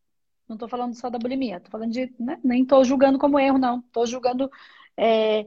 Não 0.49 0.57
estou 0.57 0.69
falando 0.69 0.95
só 0.95 1.09
da 1.11 1.19
bulimia, 1.19 1.59
estou 1.59 1.71
falando 1.71 1.93
de. 1.93 2.13
Né? 2.19 2.41
Nem 2.43 2.63
estou 2.63 2.85
julgando 2.85 3.19
como 3.19 3.39
erro, 3.39 3.59
não. 3.59 3.81
Estou 3.81 4.07
julgando. 4.07 4.51
É, 4.97 5.47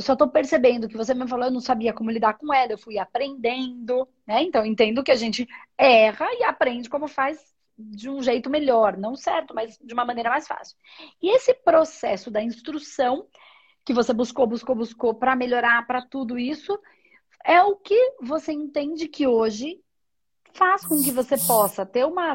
só 0.00 0.12
estou 0.12 0.28
percebendo 0.28 0.88
que 0.88 0.96
você 0.96 1.12
me 1.12 1.28
falou, 1.28 1.46
eu 1.46 1.50
não 1.50 1.60
sabia 1.60 1.92
como 1.92 2.10
lidar 2.10 2.34
com 2.34 2.52
ela, 2.52 2.72
eu 2.72 2.78
fui 2.78 2.98
aprendendo, 2.98 4.08
né? 4.26 4.42
Então, 4.42 4.64
entendo 4.64 5.02
que 5.02 5.10
a 5.10 5.16
gente 5.16 5.46
erra 5.76 6.26
e 6.38 6.44
aprende 6.44 6.88
como 6.88 7.06
faz 7.06 7.49
de 7.80 8.08
um 8.08 8.22
jeito 8.22 8.50
melhor, 8.50 8.96
não 8.96 9.16
certo, 9.16 9.54
mas 9.54 9.78
de 9.82 9.92
uma 9.94 10.04
maneira 10.04 10.30
mais 10.30 10.46
fácil. 10.46 10.76
E 11.22 11.34
esse 11.34 11.54
processo 11.54 12.30
da 12.30 12.42
instrução 12.42 13.26
que 13.84 13.94
você 13.94 14.12
buscou, 14.12 14.46
buscou, 14.46 14.74
buscou 14.74 15.14
para 15.14 15.34
melhorar, 15.34 15.86
para 15.86 16.02
tudo 16.02 16.38
isso, 16.38 16.78
é 17.44 17.62
o 17.62 17.76
que 17.76 18.14
você 18.20 18.52
entende 18.52 19.08
que 19.08 19.26
hoje 19.26 19.80
faz 20.52 20.84
com 20.84 21.00
que 21.02 21.10
você 21.10 21.38
possa 21.38 21.86
ter 21.86 22.04
uma, 22.04 22.34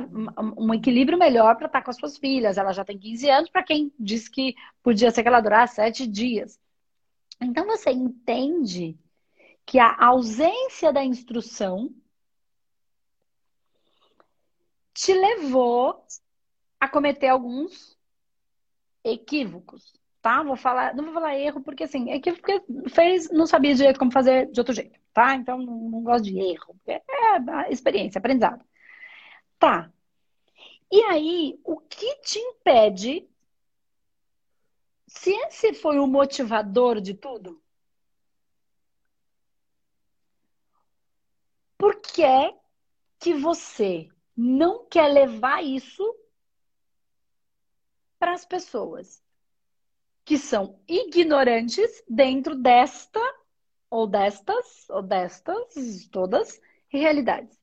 um 0.57 0.73
equilíbrio 0.73 1.17
melhor 1.17 1.55
para 1.57 1.67
estar 1.67 1.81
com 1.81 1.91
as 1.91 1.97
suas 1.97 2.17
filhas. 2.17 2.57
Ela 2.57 2.71
já 2.71 2.83
tem 2.83 2.97
15 2.97 3.29
anos, 3.29 3.49
para 3.49 3.63
quem 3.63 3.91
disse 3.99 4.29
que 4.31 4.55
podia 4.81 5.11
ser 5.11 5.21
que 5.21 5.27
ela 5.27 5.41
durasse 5.41 5.75
sete 5.75 6.07
dias. 6.07 6.59
Então 7.41 7.65
você 7.65 7.91
entende 7.91 8.97
que 9.65 9.79
a 9.79 9.95
ausência 9.99 10.93
da 10.93 11.03
instrução 11.03 11.89
te 14.95 15.13
levou 15.13 16.05
a 16.79 16.87
cometer 16.87 17.27
alguns 17.27 17.99
equívocos, 19.03 19.93
tá? 20.21 20.41
Vou 20.41 20.55
falar, 20.55 20.95
não 20.95 21.03
vou 21.03 21.13
falar 21.13 21.37
erro 21.37 21.61
porque 21.61 21.83
assim, 21.83 22.09
equívoco 22.11 22.49
fez, 22.89 23.29
não 23.29 23.45
sabia 23.45 23.75
direito 23.75 23.99
como 23.99 24.11
fazer 24.11 24.49
de 24.49 24.59
outro 24.59 24.73
jeito, 24.73 24.97
tá? 25.13 25.35
Então 25.35 25.57
não, 25.57 25.89
não 25.89 26.01
gosto 26.01 26.23
de 26.23 26.39
erro, 26.39 26.75
é, 26.87 26.95
é 26.95 27.71
experiência, 27.71 28.19
aprendizado. 28.19 28.63
Tá. 29.59 29.91
E 30.91 31.01
aí, 31.03 31.59
o 31.63 31.77
que 31.77 32.15
te 32.21 32.39
impede 32.39 33.27
se 35.07 35.31
esse 35.47 35.73
foi 35.73 35.99
o 35.99 36.07
motivador 36.07 37.01
de 37.01 37.13
tudo, 37.13 37.61
por 41.77 41.99
que 42.01 42.23
é 42.23 42.53
que 43.19 43.33
você 43.33 44.09
não 44.35 44.85
quer 44.87 45.07
levar 45.07 45.63
isso 45.63 46.03
para 48.19 48.33
as 48.33 48.45
pessoas 48.45 49.23
que 50.23 50.37
são 50.37 50.79
ignorantes 50.87 52.03
dentro 52.09 52.55
desta 52.55 53.19
ou 53.89 54.07
destas 54.07 54.89
ou 54.89 55.01
destas 55.01 56.07
todas 56.11 56.59
realidades? 56.87 57.57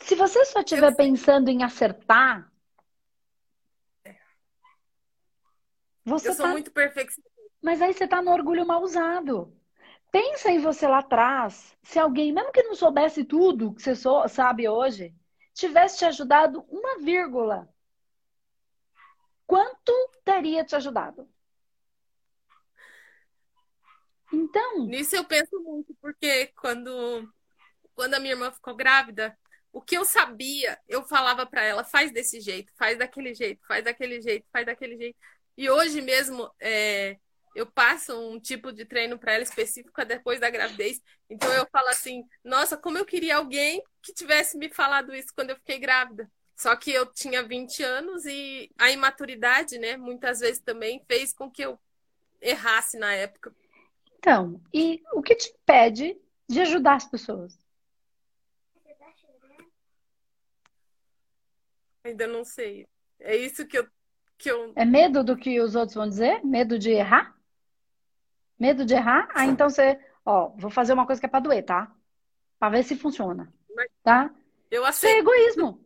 Se 0.00 0.14
você 0.14 0.44
só 0.44 0.60
estiver 0.60 0.94
pensando 0.94 1.48
em 1.48 1.62
acertar, 1.62 2.52
você 6.04 6.28
eu 6.28 6.34
sou 6.34 6.46
tá... 6.46 6.52
muito 6.52 6.70
perfeccionista. 6.70 7.36
Mas 7.60 7.82
aí 7.82 7.92
você 7.92 8.06
tá 8.06 8.22
no 8.22 8.30
orgulho 8.30 8.64
mal 8.64 8.82
usado. 8.82 9.52
Pensa 10.10 10.50
em 10.50 10.58
você 10.58 10.86
lá 10.86 10.98
atrás. 10.98 11.76
Se 11.82 11.98
alguém, 11.98 12.32
mesmo 12.32 12.52
que 12.52 12.62
não 12.62 12.74
soubesse 12.74 13.24
tudo 13.24 13.74
que 13.74 13.82
você 13.82 13.94
sabe 14.28 14.68
hoje, 14.68 15.14
tivesse 15.52 15.98
te 15.98 16.04
ajudado 16.04 16.64
uma 16.68 16.98
vírgula, 16.98 17.68
quanto 19.46 19.92
teria 20.24 20.64
te 20.64 20.76
ajudado? 20.76 21.28
Então. 24.32 24.86
Nisso 24.86 25.16
eu 25.16 25.24
penso 25.24 25.60
muito, 25.62 25.94
porque 26.00 26.48
quando, 26.58 27.32
quando 27.94 28.14
a 28.14 28.20
minha 28.20 28.32
irmã 28.34 28.50
ficou 28.50 28.74
grávida, 28.74 29.36
o 29.72 29.80
que 29.80 29.96
eu 29.96 30.04
sabia, 30.04 30.78
eu 30.88 31.04
falava 31.04 31.46
para 31.46 31.62
ela, 31.62 31.84
faz 31.84 32.10
desse 32.12 32.40
jeito, 32.40 32.72
faz 32.76 32.98
daquele 32.98 33.34
jeito, 33.34 33.64
faz 33.66 33.84
daquele 33.84 34.20
jeito, 34.20 34.46
faz 34.52 34.66
daquele 34.66 34.96
jeito. 34.96 35.18
E 35.56 35.70
hoje 35.70 36.00
mesmo 36.00 36.50
é, 36.60 37.18
eu 37.56 37.64
passo 37.64 38.14
um 38.14 38.38
tipo 38.38 38.70
de 38.70 38.84
treino 38.84 39.18
para 39.18 39.32
ela 39.32 39.42
específico 39.42 40.04
depois 40.04 40.38
da 40.38 40.50
gravidez. 40.50 41.00
Então 41.28 41.50
eu 41.54 41.66
falo 41.72 41.88
assim, 41.88 42.22
nossa, 42.44 42.76
como 42.76 42.98
eu 42.98 43.06
queria 43.06 43.38
alguém 43.38 43.82
que 44.02 44.12
tivesse 44.12 44.58
me 44.58 44.68
falado 44.68 45.14
isso 45.14 45.32
quando 45.34 45.50
eu 45.50 45.56
fiquei 45.56 45.78
grávida. 45.78 46.30
Só 46.54 46.76
que 46.76 46.92
eu 46.92 47.06
tinha 47.06 47.42
20 47.42 47.82
anos 47.82 48.26
e 48.26 48.70
a 48.78 48.90
imaturidade, 48.90 49.78
né, 49.78 49.96
muitas 49.96 50.40
vezes 50.40 50.60
também 50.60 51.02
fez 51.08 51.32
com 51.32 51.50
que 51.50 51.62
eu 51.62 51.78
errasse 52.42 52.98
na 52.98 53.14
época. 53.14 53.54
Então, 54.18 54.60
e 54.72 55.02
o 55.14 55.22
que 55.22 55.34
te 55.34 55.48
impede 55.48 56.14
de 56.46 56.60
ajudar 56.60 56.96
as 56.96 57.06
pessoas? 57.06 57.58
Ainda 62.04 62.26
não 62.26 62.44
sei. 62.44 62.86
É 63.18 63.34
isso 63.34 63.66
que 63.66 63.78
eu, 63.78 63.88
que 64.36 64.50
eu. 64.50 64.72
É 64.76 64.84
medo 64.84 65.24
do 65.24 65.36
que 65.36 65.58
os 65.58 65.74
outros 65.74 65.94
vão 65.94 66.08
dizer? 66.08 66.44
Medo 66.44 66.78
de 66.78 66.90
errar? 66.90 67.35
Medo 68.58 68.84
de 68.84 68.94
errar? 68.94 69.28
Ah, 69.34 69.46
então 69.46 69.68
você. 69.68 69.98
Ó, 70.24 70.48
vou 70.56 70.70
fazer 70.70 70.92
uma 70.92 71.06
coisa 71.06 71.20
que 71.20 71.26
é 71.26 71.28
pra 71.28 71.40
doer, 71.40 71.64
tá? 71.64 71.94
Pra 72.58 72.70
ver 72.70 72.82
se 72.82 72.96
funciona. 72.96 73.52
Tá? 74.02 74.30
Eu 74.70 74.84
aceito. 74.84 75.12
Isso 75.12 75.16
é 75.16 75.20
egoísmo. 75.20 75.84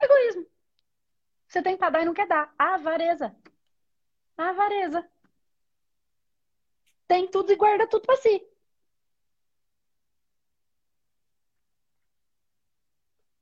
Egoísmo. 0.00 0.46
Você 1.48 1.62
tem 1.62 1.76
pra 1.76 1.90
dar 1.90 2.02
e 2.02 2.04
não 2.04 2.14
quer 2.14 2.26
dar. 2.26 2.52
A 2.58 2.74
avareza. 2.74 3.34
A 4.36 4.50
avareza. 4.50 5.08
Tem 7.06 7.28
tudo 7.30 7.52
e 7.52 7.56
guarda 7.56 7.86
tudo 7.86 8.06
pra 8.06 8.16
si. 8.16 8.42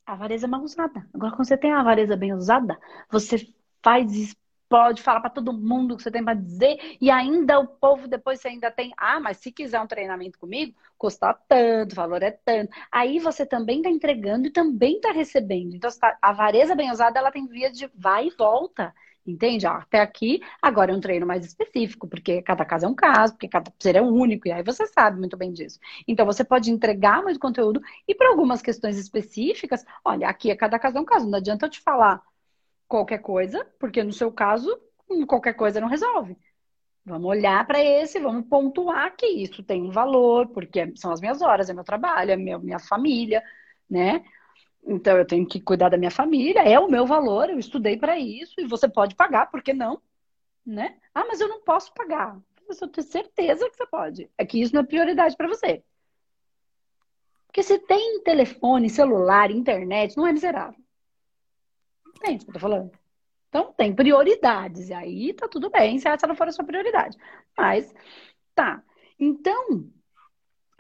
A 0.07 0.13
avareza 0.13 0.47
é 0.47 0.49
mal 0.49 0.63
usada. 0.63 1.09
Agora, 1.15 1.33
quando 1.35 1.47
você 1.47 1.57
tem 1.57 1.73
a 1.73 1.81
avareza 1.81 2.17
bem 2.17 2.35
usada, 2.35 2.79
você 3.11 3.37
faz 3.83 4.35
pode 4.73 5.03
falar 5.03 5.21
para 5.21 5.29
todo 5.29 5.53
mundo 5.53 5.93
o 5.93 5.97
que 5.99 6.03
você 6.03 6.11
tem 6.11 6.25
para 6.25 6.33
dizer 6.33 6.97
e 6.99 7.11
ainda 7.11 7.61
o 7.61 7.67
povo 7.67 8.09
depois 8.09 8.41
você 8.41 8.49
ainda 8.49 8.71
tem, 8.71 8.91
ah, 8.97 9.21
mas 9.21 9.37
se 9.37 9.53
quiser 9.53 9.79
um 9.79 9.87
treinamento 9.87 10.39
comigo, 10.39 10.75
custa 10.97 11.35
tanto, 11.47 11.93
o 11.93 11.95
valor 11.95 12.23
é 12.23 12.31
tanto. 12.31 12.73
Aí 12.91 13.19
você 13.19 13.45
também 13.45 13.79
está 13.79 13.91
entregando 13.91 14.47
e 14.47 14.51
também 14.51 14.97
está 14.97 15.13
recebendo. 15.13 15.75
Então, 15.75 15.91
tá, 16.01 16.17
a 16.23 16.31
avareza 16.31 16.75
bem 16.75 16.91
usada, 16.91 17.19
ela 17.19 17.31
tem 17.31 17.47
via 17.47 17.71
de 17.71 17.87
vai 17.95 18.29
e 18.29 18.31
volta. 18.31 18.95
Entende? 19.27 19.67
Ah, 19.67 19.77
até 19.77 20.01
aqui, 20.01 20.41
agora 20.61 20.91
é 20.91 20.97
um 20.97 21.01
treino 21.01 21.27
mais 21.27 21.45
específico, 21.45 22.09
porque 22.09 22.41
cada 22.43 22.65
caso 22.65 22.87
é 22.87 22.89
um 22.89 22.95
caso, 22.95 23.35
porque 23.35 23.49
cada 23.49 23.71
ser 23.79 23.95
é 23.95 24.03
único, 24.03 24.49
e 24.49 24.53
aí 24.53 24.63
você 24.65 24.87
sabe 24.87 25.19
muito 25.19 25.37
bem 25.37 25.53
disso. 25.53 25.79
Então, 26.09 26.27
você 26.27 26.43
pode 26.43 26.71
entregar 26.73 27.23
muito 27.23 27.39
conteúdo, 27.39 27.81
e 28.09 28.15
para 28.15 28.31
algumas 28.31 28.61
questões 28.63 28.99
específicas, 28.99 29.85
olha, 30.05 30.29
aqui 30.29 30.51
é 30.51 30.57
cada 30.57 30.79
caso 30.79 30.99
é 30.99 31.01
um 31.01 31.05
caso, 31.05 31.29
não 31.29 31.39
adianta 31.39 31.67
eu 31.67 31.71
te 31.71 31.81
falar 31.81 32.21
qualquer 32.93 33.19
coisa, 33.19 33.67
porque 33.81 34.05
no 34.05 34.13
seu 34.13 34.31
caso, 34.31 34.69
qualquer 35.27 35.55
coisa 35.55 35.81
não 35.81 35.89
resolve. 35.89 36.37
Vamos 37.07 37.27
olhar 37.27 37.67
para 37.67 37.83
esse, 37.83 38.21
vamos 38.21 38.47
pontuar 38.47 39.17
que 39.17 39.27
isso 39.27 39.63
tem 39.63 39.83
um 39.83 39.91
valor, 39.91 40.49
porque 40.49 40.93
são 40.97 41.11
as 41.11 41.19
minhas 41.19 41.41
horas, 41.41 41.71
é 41.71 41.73
meu 41.73 41.85
trabalho, 41.85 42.33
é 42.33 42.37
meu, 42.37 42.61
minha 42.61 42.79
família, 42.79 43.43
né? 43.89 44.23
Então 44.87 45.17
eu 45.17 45.25
tenho 45.25 45.47
que 45.47 45.59
cuidar 45.59 45.89
da 45.89 45.97
minha 45.97 46.11
família, 46.11 46.61
é 46.61 46.79
o 46.79 46.91
meu 46.91 47.07
valor, 47.07 47.49
eu 47.49 47.59
estudei 47.59 47.97
para 47.97 48.19
isso 48.19 48.55
e 48.59 48.67
você 48.67 48.87
pode 48.87 49.15
pagar, 49.15 49.51
por 49.51 49.63
que 49.63 49.73
não? 49.73 50.01
Né? 50.65 50.99
Ah, 51.15 51.25
mas 51.25 51.41
eu 51.41 51.49
não 51.49 51.63
posso 51.63 51.95
pagar. 51.95 52.39
Eu 52.69 52.89
tenho 52.89 53.07
certeza 53.07 53.69
que 53.71 53.77
você 53.77 53.87
pode. 53.87 54.31
É 54.37 54.45
que 54.45 54.61
isso 54.61 54.75
não 54.75 54.83
é 54.83 54.87
prioridade 54.87 55.37
para 55.37 55.49
você. 55.49 55.83
Porque 57.47 57.63
se 57.63 57.79
tem 57.79 58.23
telefone, 58.23 58.91
celular, 58.91 59.51
internet, 59.51 60.17
não 60.17 60.27
é 60.27 60.33
miserável. 60.33 60.83
Tem 62.23 62.37
isso 62.37 62.49
eu 62.49 62.55
tô 62.55 62.61
falando. 62.61 62.91
Então 63.49 63.73
tem 63.75 63.95
prioridades. 63.95 64.89
E 64.89 64.95
aí 64.95 65.35
tá 65.35 65.49
tudo 65.49 65.69
bem 65.71 65.99
se 65.99 66.09
essa 66.09 66.27
não 66.27 66.37
for 66.37 66.49
a 66.49 66.53
sua 66.53 66.65
prioridade. 66.65 67.17
Mas 67.57 67.93
tá. 68.55 68.83
Então, 69.19 69.91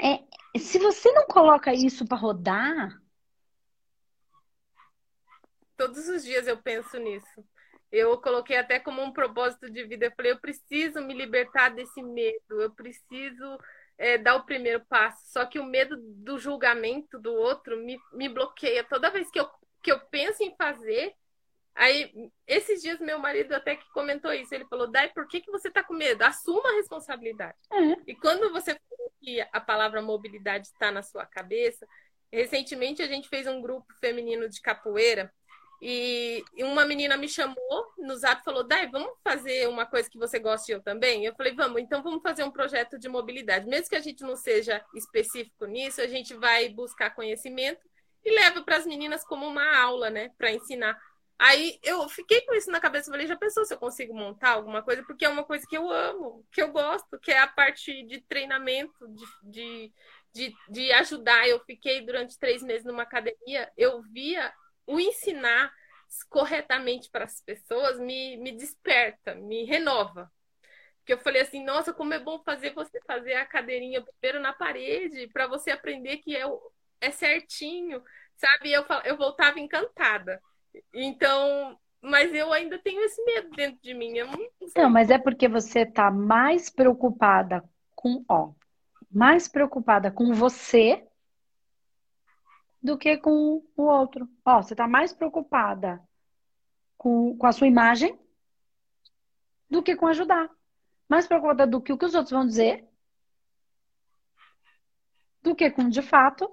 é, 0.00 0.22
se 0.58 0.78
você 0.78 1.12
não 1.12 1.26
coloca 1.26 1.72
isso 1.74 2.06
para 2.06 2.16
rodar, 2.16 3.02
Todos 5.76 6.08
os 6.08 6.22
dias 6.22 6.46
eu 6.46 6.56
penso 6.56 6.96
nisso. 6.98 7.44
Eu 7.90 8.16
coloquei 8.20 8.56
até 8.56 8.78
como 8.78 9.02
um 9.02 9.12
propósito 9.12 9.68
de 9.68 9.84
vida. 9.84 10.06
Eu 10.06 10.12
falei, 10.12 10.30
eu 10.30 10.40
preciso 10.40 11.00
me 11.00 11.12
libertar 11.12 11.70
desse 11.70 12.00
medo, 12.00 12.60
eu 12.60 12.70
preciso 12.70 13.58
é, 13.98 14.16
dar 14.16 14.36
o 14.36 14.44
primeiro 14.44 14.84
passo. 14.86 15.20
Só 15.32 15.44
que 15.44 15.58
o 15.58 15.64
medo 15.64 15.96
do 15.98 16.38
julgamento 16.38 17.18
do 17.18 17.34
outro 17.34 17.76
me, 17.78 17.98
me 18.12 18.28
bloqueia. 18.28 18.84
Toda 18.84 19.10
vez 19.10 19.28
que 19.28 19.40
eu 19.40 19.50
que 19.82 19.90
eu 19.90 19.98
penso 20.06 20.42
em 20.42 20.54
fazer. 20.56 21.12
Aí, 21.74 22.30
esses 22.46 22.82
dias, 22.82 23.00
meu 23.00 23.18
marido 23.18 23.54
até 23.54 23.76
que 23.76 23.90
comentou 23.92 24.32
isso. 24.32 24.54
Ele 24.54 24.66
falou: 24.66 24.86
Dai, 24.86 25.08
por 25.08 25.26
que, 25.26 25.40
que 25.40 25.50
você 25.50 25.68
está 25.68 25.82
com 25.82 25.94
medo? 25.94 26.22
Assuma 26.22 26.68
a 26.68 26.74
responsabilidade. 26.74 27.56
É. 27.72 27.96
E 28.06 28.14
quando 28.14 28.50
você 28.52 28.74
falou 28.74 29.12
que 29.20 29.40
a 29.40 29.60
palavra 29.60 30.02
mobilidade 30.02 30.66
está 30.66 30.90
na 30.90 31.02
sua 31.02 31.24
cabeça, 31.24 31.86
recentemente 32.30 33.02
a 33.02 33.06
gente 33.06 33.28
fez 33.28 33.46
um 33.46 33.60
grupo 33.60 33.86
feminino 34.00 34.48
de 34.48 34.60
capoeira. 34.60 35.32
E 35.84 36.44
uma 36.58 36.86
menina 36.86 37.16
me 37.16 37.28
chamou 37.28 37.56
no 37.98 38.14
zap 38.16 38.40
e 38.40 38.44
falou: 38.44 38.62
Dai, 38.62 38.88
vamos 38.88 39.14
fazer 39.24 39.68
uma 39.68 39.84
coisa 39.84 40.08
que 40.08 40.18
você 40.18 40.38
gosta 40.38 40.70
e 40.70 40.74
eu 40.74 40.82
também? 40.82 41.24
Eu 41.24 41.34
falei: 41.34 41.54
vamos, 41.54 41.80
então 41.80 42.02
vamos 42.02 42.22
fazer 42.22 42.44
um 42.44 42.52
projeto 42.52 42.98
de 42.98 43.08
mobilidade. 43.08 43.66
Mesmo 43.66 43.88
que 43.88 43.96
a 43.96 44.00
gente 44.00 44.22
não 44.22 44.36
seja 44.36 44.84
específico 44.94 45.66
nisso, 45.66 46.00
a 46.00 46.06
gente 46.06 46.34
vai 46.34 46.68
buscar 46.68 47.14
conhecimento 47.14 47.80
e 48.24 48.30
leva 48.30 48.62
para 48.62 48.76
as 48.76 48.86
meninas 48.86 49.24
como 49.24 49.44
uma 49.44 49.76
aula, 49.76 50.08
né, 50.08 50.30
para 50.38 50.52
ensinar. 50.52 50.96
Aí 51.44 51.78
eu 51.82 52.08
fiquei 52.08 52.40
com 52.42 52.54
isso 52.54 52.70
na 52.70 52.78
cabeça, 52.80 53.10
falei, 53.10 53.26
já 53.26 53.36
pensou 53.36 53.64
se 53.64 53.74
eu 53.74 53.78
consigo 53.78 54.14
montar 54.14 54.50
alguma 54.50 54.80
coisa? 54.82 55.02
Porque 55.04 55.24
é 55.24 55.28
uma 55.28 55.42
coisa 55.44 55.66
que 55.68 55.76
eu 55.76 55.90
amo, 55.90 56.46
que 56.52 56.62
eu 56.62 56.70
gosto, 56.70 57.18
que 57.18 57.32
é 57.32 57.38
a 57.40 57.48
parte 57.48 58.04
de 58.06 58.20
treinamento, 58.20 58.94
de, 59.08 59.26
de, 59.42 59.92
de, 60.32 60.54
de 60.70 60.92
ajudar. 60.92 61.48
Eu 61.48 61.58
fiquei 61.64 62.00
durante 62.06 62.38
três 62.38 62.62
meses 62.62 62.84
numa 62.84 63.02
academia, 63.02 63.70
eu 63.76 64.00
via 64.02 64.52
o 64.86 65.00
ensinar 65.00 65.72
corretamente 66.28 67.10
para 67.10 67.24
as 67.24 67.40
pessoas 67.40 67.98
me, 67.98 68.36
me 68.36 68.52
desperta, 68.52 69.34
me 69.34 69.64
renova. 69.64 70.30
Porque 70.98 71.14
eu 71.14 71.18
falei 71.18 71.42
assim, 71.42 71.64
nossa, 71.64 71.92
como 71.92 72.14
é 72.14 72.18
bom 72.20 72.42
fazer 72.44 72.74
você 72.74 73.00
fazer 73.06 73.34
a 73.34 73.46
cadeirinha 73.46 74.02
primeiro 74.02 74.40
na 74.40 74.52
parede, 74.52 75.28
para 75.32 75.46
você 75.48 75.70
aprender 75.72 76.18
que 76.18 76.36
é, 76.36 76.44
é 77.00 77.10
certinho, 77.10 78.02
sabe? 78.36 78.72
Eu, 78.72 78.84
eu 79.04 79.16
voltava 79.16 79.58
encantada. 79.58 80.40
Então, 80.92 81.78
mas 82.00 82.34
eu 82.34 82.52
ainda 82.52 82.78
tenho 82.78 83.02
esse 83.02 83.22
medo 83.24 83.50
dentro 83.50 83.80
de 83.82 83.94
mim. 83.94 84.12
Não, 84.18 84.32
não 84.76 84.90
mas 84.90 85.10
é 85.10 85.18
porque 85.18 85.48
você 85.48 85.80
está 85.80 86.10
mais 86.10 86.70
preocupada 86.70 87.64
com, 87.94 88.24
ó, 88.28 88.52
mais 89.10 89.48
preocupada 89.48 90.10
com 90.10 90.32
você 90.32 91.06
do 92.82 92.98
que 92.98 93.16
com 93.16 93.62
o 93.76 93.82
outro. 93.82 94.28
Ó, 94.44 94.62
você 94.62 94.74
está 94.74 94.88
mais 94.88 95.12
preocupada 95.12 96.02
com, 96.96 97.36
com 97.36 97.46
a 97.46 97.52
sua 97.52 97.66
imagem 97.66 98.18
do 99.70 99.82
que 99.82 99.94
com 99.96 100.06
ajudar. 100.06 100.50
Mais 101.08 101.26
preocupada 101.26 101.66
do 101.66 101.80
que 101.80 101.92
o 101.92 101.98
que 101.98 102.04
os 102.04 102.14
outros 102.14 102.32
vão 102.32 102.46
dizer 102.46 102.88
do 105.42 105.54
que 105.54 105.70
com, 105.70 105.88
de 105.88 106.00
fato, 106.00 106.48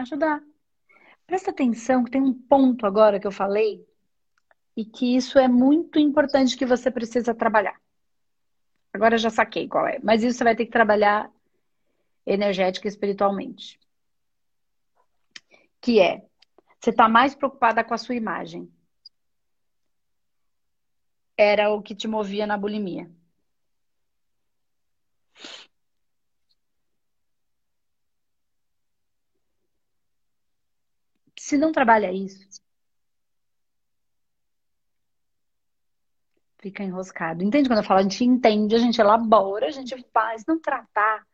ajudar. 0.00 0.42
Presta 1.26 1.50
atenção 1.50 2.04
que 2.04 2.10
tem 2.10 2.20
um 2.20 2.34
ponto 2.34 2.86
agora 2.86 3.20
que 3.20 3.26
eu 3.26 3.32
falei 3.32 3.86
e 4.76 4.84
que 4.84 5.16
isso 5.16 5.38
é 5.38 5.46
muito 5.46 5.98
importante 5.98 6.56
que 6.56 6.66
você 6.66 6.90
precisa 6.90 7.34
trabalhar. 7.34 7.80
Agora 8.92 9.16
já 9.16 9.30
saquei 9.30 9.68
qual 9.68 9.86
é, 9.86 9.98
mas 10.02 10.22
isso 10.22 10.38
você 10.38 10.44
vai 10.44 10.56
ter 10.56 10.64
que 10.64 10.72
trabalhar 10.72 11.30
energética 12.26 12.86
e 12.86 12.90
espiritualmente. 12.90 13.78
Que 15.80 16.00
é, 16.00 16.26
você 16.80 16.90
está 16.90 17.08
mais 17.08 17.34
preocupada 17.34 17.84
com 17.84 17.94
a 17.94 17.98
sua 17.98 18.14
imagem. 18.14 18.70
Era 21.36 21.70
o 21.70 21.80
que 21.80 21.94
te 21.94 22.08
movia 22.08 22.46
na 22.46 22.56
bulimia. 22.56 23.10
Se 31.50 31.58
não 31.58 31.72
trabalha 31.72 32.12
isso, 32.12 32.46
fica 36.58 36.84
enroscado. 36.84 37.42
Entende 37.42 37.68
quando 37.68 37.78
eu 37.80 37.84
falo? 37.84 37.98
A 37.98 38.02
gente 38.04 38.24
entende, 38.24 38.76
a 38.76 38.78
gente 38.78 39.00
elabora, 39.00 39.66
a 39.66 39.70
gente 39.72 39.96
faz, 40.12 40.44
não 40.46 40.60
tratar. 40.60 41.26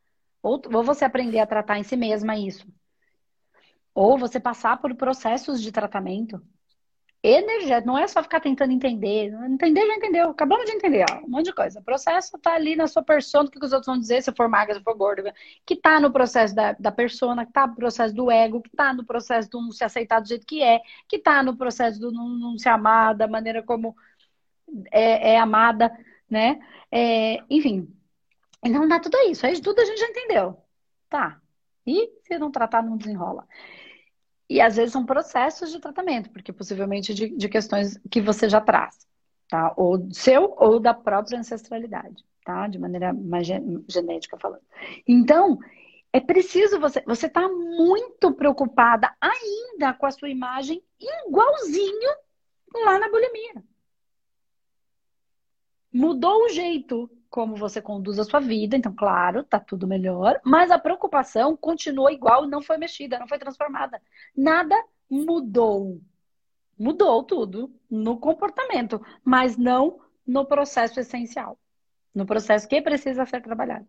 Ou, 0.42 0.59
você 0.83 1.05
aprender 1.05 1.38
a 1.38 1.46
tratar 1.46 1.79
em 1.79 1.83
si 1.83 1.96
mesma 1.98 2.35
isso. 2.35 2.66
Ou 3.94 4.16
você 4.16 4.40
passar 4.40 4.81
por 4.81 4.94
processos 4.94 5.61
de 5.61 5.70
tratamento 5.70 6.40
energético. 7.28 7.86
Não 7.86 7.98
é 7.98 8.06
só 8.06 8.22
ficar 8.22 8.40
tentando 8.40 8.72
entender. 8.72 9.32
Entender 9.48 9.86
já 9.86 9.94
entendeu. 9.96 10.30
Acabamos 10.30 10.66
de 10.66 10.72
entender, 10.72 11.04
ó, 11.10 11.24
um 11.24 11.28
monte 11.28 11.46
de 11.46 11.52
coisa. 11.52 11.80
O 11.80 11.82
processo 11.82 12.38
tá 12.38 12.54
ali 12.54 12.76
na 12.76 12.86
sua 12.86 13.02
persona, 13.02 13.48
o 13.48 13.50
que 13.50 13.58
os 13.64 13.72
outros 13.72 13.86
vão 13.86 13.98
dizer, 13.98 14.22
se 14.22 14.32
for 14.32 14.48
magra, 14.48 14.74
se 14.74 14.82
for 14.82 14.94
gorda, 14.96 15.34
que 15.64 15.76
tá 15.76 16.00
no 16.00 16.12
processo 16.12 16.54
da, 16.54 16.72
da 16.72 16.92
persona, 16.92 17.46
que 17.46 17.52
tá 17.52 17.66
no 17.66 17.74
processo 17.74 18.14
do 18.14 18.30
ego, 18.30 18.62
que 18.62 18.70
tá 18.70 18.92
no 18.92 19.04
processo 19.04 19.50
do 19.50 19.60
não 19.60 19.72
se 19.72 19.84
aceitar 19.84 20.20
do 20.20 20.28
jeito 20.28 20.46
que 20.46 20.62
é, 20.62 20.80
que 21.08 21.18
tá 21.18 21.42
no 21.42 21.56
processo 21.56 21.98
do 22.00 22.12
não, 22.12 22.28
não 22.28 22.58
se 22.58 22.68
amar 22.68 23.14
da 23.14 23.26
maneira 23.28 23.62
como 23.62 23.96
é, 24.92 25.34
é 25.34 25.38
amada, 25.38 25.96
né? 26.28 26.60
É, 26.90 27.38
enfim, 27.50 27.88
então 28.64 28.86
dá 28.88 29.00
tudo 29.00 29.16
isso. 29.28 29.46
Aí 29.46 29.60
tudo 29.60 29.80
a 29.80 29.84
gente 29.84 29.98
já 29.98 30.08
entendeu. 30.08 30.56
Tá. 31.08 31.40
E 31.86 32.10
se 32.22 32.38
não 32.38 32.50
tratar, 32.50 32.82
não 32.82 32.96
desenrola. 32.96 33.46
E 34.48 34.61
às 34.61 34.76
vezes 34.76 34.92
são 34.92 35.04
processos 35.04 35.72
de 35.72 35.80
tratamento, 35.80 36.30
porque 36.30 36.52
possivelmente 36.52 37.12
de, 37.12 37.28
de 37.30 37.48
questões 37.48 37.98
que 38.11 38.20
você 38.20 38.48
já 38.48 38.61
traz, 38.61 39.06
tá? 39.48 39.74
Ou 39.76 40.09
seu 40.12 40.54
ou 40.56 40.78
da 40.78 40.94
própria 40.94 41.38
ancestralidade, 41.38 42.24
tá? 42.44 42.68
De 42.68 42.78
maneira 42.78 43.12
mais 43.12 43.46
genética 43.88 44.38
falando. 44.38 44.62
Então, 45.06 45.59
é 46.12 46.20
preciso 46.20 46.78
você. 46.78 47.02
Você 47.06 47.26
está 47.26 47.48
muito 47.48 48.32
preocupada 48.32 49.14
ainda 49.20 49.92
com 49.92 50.06
a 50.06 50.11
sua 50.11 50.30
imagem 50.30 50.82
igualzinho 50.98 52.16
lá 52.85 52.98
na 52.98 53.11
bulimia. 53.11 53.64
Mudou 55.92 56.44
o 56.44 56.48
jeito 56.48 57.11
como 57.30 57.56
você 57.56 57.80
conduz 57.80 58.18
a 58.18 58.24
sua 58.24 58.40
vida, 58.40 58.76
então, 58.76 58.94
claro, 58.94 59.44
tá 59.44 59.58
tudo 59.60 59.86
melhor, 59.86 60.40
mas 60.44 60.70
a 60.70 60.78
preocupação 60.78 61.56
continua 61.56 62.12
igual, 62.12 62.46
não 62.46 62.62
foi 62.62 62.76
mexida, 62.76 63.18
não 63.18 63.28
foi 63.28 63.38
transformada. 63.38 64.00
Nada 64.36 64.74
mudou. 65.10 66.00
Mudou 66.78 67.22
tudo 67.24 67.74
no 67.90 68.18
comportamento, 68.18 69.04
mas 69.24 69.56
não 69.56 70.00
no 70.26 70.44
processo 70.44 71.00
essencial, 71.00 71.58
no 72.14 72.26
processo 72.26 72.68
que 72.68 72.82
precisa 72.82 73.24
ser 73.24 73.42
trabalhado. 73.42 73.86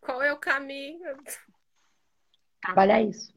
Qual 0.00 0.22
é 0.22 0.32
o 0.32 0.38
caminho? 0.38 1.16
Trabalhar 2.60 3.00
isso. 3.02 3.32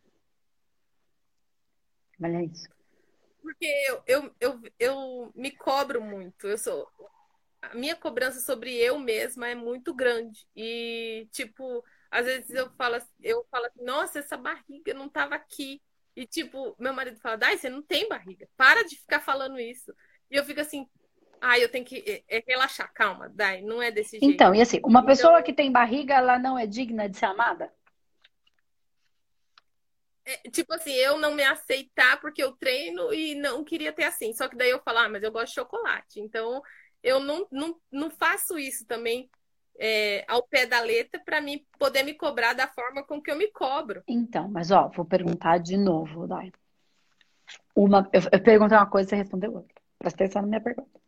Trabalhar 2.18 2.44
isso. 2.44 2.68
Porque 3.44 3.66
eu, 3.88 4.02
eu, 4.08 4.36
eu, 4.40 4.62
eu 4.80 5.32
me 5.36 5.52
cobro 5.52 6.02
muito. 6.02 6.48
Eu 6.48 6.58
sou. 6.58 6.88
A 7.62 7.76
minha 7.76 7.96
cobrança 7.96 8.40
sobre 8.40 8.74
eu 8.76 8.98
mesma 8.98 9.50
é 9.50 9.56
muito 9.56 9.94
grande. 9.94 10.48
E, 10.56 11.28
tipo, 11.32 11.84
às 12.10 12.26
vezes 12.26 12.50
eu 12.52 12.70
falo, 12.78 12.98
eu 13.22 13.46
falo 13.52 13.66
assim, 13.66 13.84
nossa, 13.84 14.20
essa 14.20 14.38
barriga 14.38 14.94
não 14.94 15.08
estava 15.08 15.36
aqui. 15.36 15.82
E, 16.16 16.26
tipo, 16.26 16.76
meu 16.80 16.94
marido 16.94 17.20
fala, 17.20 17.38
Dai, 17.38 17.58
você 17.58 17.70
não 17.70 17.82
tem 17.82 18.08
barriga. 18.08 18.48
Para 18.56 18.84
de 18.84 18.96
ficar 18.96 19.20
falando 19.20 19.60
isso. 19.60 19.94
E 20.32 20.36
eu 20.36 20.46
fico 20.46 20.62
assim, 20.62 20.88
ah, 21.42 21.60
eu 21.60 21.68
tenho 21.68 21.84
que 21.84 22.24
é, 22.30 22.38
é 22.38 22.44
relaxar, 22.48 22.92
calma, 22.94 23.30
Dai, 23.30 23.62
não 23.62 23.82
é 23.82 23.92
desse 23.92 24.12
jeito. 24.12 24.26
Então, 24.26 24.56
e 24.56 24.62
assim, 24.62 24.80
uma 24.84 25.00
então... 25.00 25.06
pessoa 25.06 25.44
que 25.44 25.52
tem 25.52 25.72
barriga, 25.72 26.16
ela 26.16 26.40
não 26.40 26.58
é 26.58 26.66
digna 26.66 27.10
de 27.10 27.18
ser 27.18 27.26
amada? 27.26 27.72
É, 30.26 30.50
tipo 30.50 30.74
assim, 30.74 30.94
eu 30.94 31.20
não 31.20 31.34
me 31.36 31.44
aceitar 31.44 32.20
porque 32.22 32.42
eu 32.42 32.54
treino 32.54 33.14
e 33.14 33.36
não 33.36 33.64
queria 33.64 33.92
ter 33.92 34.06
assim. 34.06 34.34
Só 34.34 34.48
que 34.48 34.56
daí 34.56 34.70
eu 34.70 34.82
falo, 34.82 35.00
ah, 35.00 35.10
mas 35.10 35.24
eu 35.24 35.32
gosto 35.32 35.48
de 35.50 35.56
chocolate. 35.56 36.20
Então, 36.20 36.62
eu 37.02 37.20
não, 37.20 37.48
não, 37.52 37.76
não 37.92 38.10
faço 38.10 38.58
isso 38.58 38.86
também 38.86 39.30
é, 39.78 40.24
ao 40.28 40.44
pé 40.44 40.66
da 40.66 40.80
letra 40.80 41.22
para 41.24 41.42
mim 41.42 41.66
poder 41.78 42.04
me 42.04 42.14
cobrar 42.14 42.54
da 42.54 42.68
forma 42.68 43.04
com 43.04 43.22
que 43.22 43.32
eu 43.32 43.36
me 43.36 43.52
cobro. 43.52 44.04
Então, 44.08 44.48
mas 44.48 44.72
ó, 44.72 44.90
vou 44.90 45.06
perguntar 45.06 45.58
de 45.58 45.78
novo, 45.78 46.28
Dai. 46.28 46.52
Uma, 47.76 48.08
eu, 48.14 48.22
eu 48.32 48.42
perguntei 48.42 48.78
uma 48.78 48.90
coisa 48.90 49.08
e 49.08 49.10
você 49.10 49.16
respondeu 49.16 49.54
outra. 49.54 49.76
Presta 49.98 50.24
atenção 50.24 50.42
na 50.42 50.48
minha 50.48 50.62
pergunta. 50.62 51.00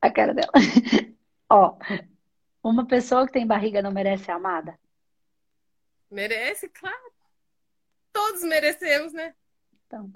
A 0.00 0.10
cara 0.10 0.32
dela. 0.32 0.52
ó, 1.50 1.76
uma 2.62 2.86
pessoa 2.86 3.26
que 3.26 3.32
tem 3.32 3.46
barriga 3.46 3.82
não 3.82 3.92
merece 3.92 4.24
ser 4.24 4.32
amada? 4.32 4.78
Merece, 6.10 6.68
claro. 6.68 7.12
Todos 8.12 8.42
merecemos, 8.42 9.12
né? 9.12 9.34
Então. 9.86 10.12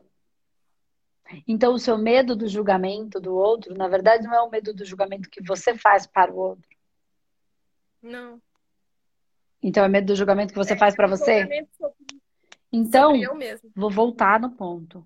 Então, 1.46 1.74
o 1.74 1.78
seu 1.78 1.96
medo 1.96 2.36
do 2.36 2.46
julgamento 2.46 3.20
do 3.20 3.34
outro, 3.34 3.74
na 3.74 3.88
verdade, 3.88 4.24
não 4.24 4.34
é 4.34 4.42
o 4.42 4.50
medo 4.50 4.74
do 4.74 4.84
julgamento 4.84 5.30
que 5.30 5.42
você 5.42 5.76
faz 5.76 6.06
para 6.06 6.32
o 6.32 6.36
outro. 6.36 6.68
Não. 8.02 8.40
Então, 9.62 9.84
é 9.84 9.88
medo 9.88 10.08
do 10.08 10.16
julgamento 10.16 10.52
que 10.52 10.58
você 10.58 10.74
é, 10.74 10.78
faz 10.78 10.94
para 10.94 11.06
você? 11.06 11.42
Sobre, 11.42 11.66
então, 12.70 13.18
sobre 13.18 13.60
vou 13.74 13.90
voltar 13.90 14.38
no 14.38 14.50
ponto. 14.50 15.04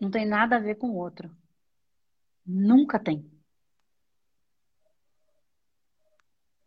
Não 0.00 0.10
tem 0.10 0.24
nada 0.24 0.56
a 0.56 0.60
ver 0.60 0.76
com 0.76 0.88
o 0.88 0.96
outro. 0.96 1.30
Nunca 2.46 2.98
tem. 2.98 3.30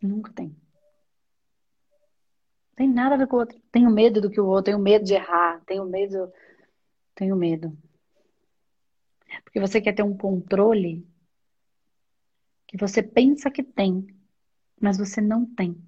Nunca 0.01 0.31
tem. 0.33 0.55
Tem 2.81 2.91
nada 2.91 3.13
a 3.13 3.17
ver 3.19 3.27
com 3.27 3.35
o 3.35 3.39
outro. 3.41 3.61
Tenho 3.71 3.91
medo 3.91 4.19
do 4.19 4.27
que 4.31 4.41
o 4.41 4.47
outro, 4.47 4.71
tenho 4.71 4.79
medo 4.79 5.05
de 5.05 5.13
errar, 5.13 5.61
tenho 5.67 5.85
medo. 5.85 6.33
Tenho 7.13 7.35
medo. 7.35 7.77
Porque 9.43 9.59
você 9.59 9.79
quer 9.79 9.93
ter 9.93 10.01
um 10.01 10.17
controle 10.17 11.07
que 12.65 12.75
você 12.77 13.03
pensa 13.03 13.51
que 13.51 13.61
tem, 13.61 14.07
mas 14.81 14.97
você 14.97 15.21
não 15.21 15.45
tem. 15.45 15.79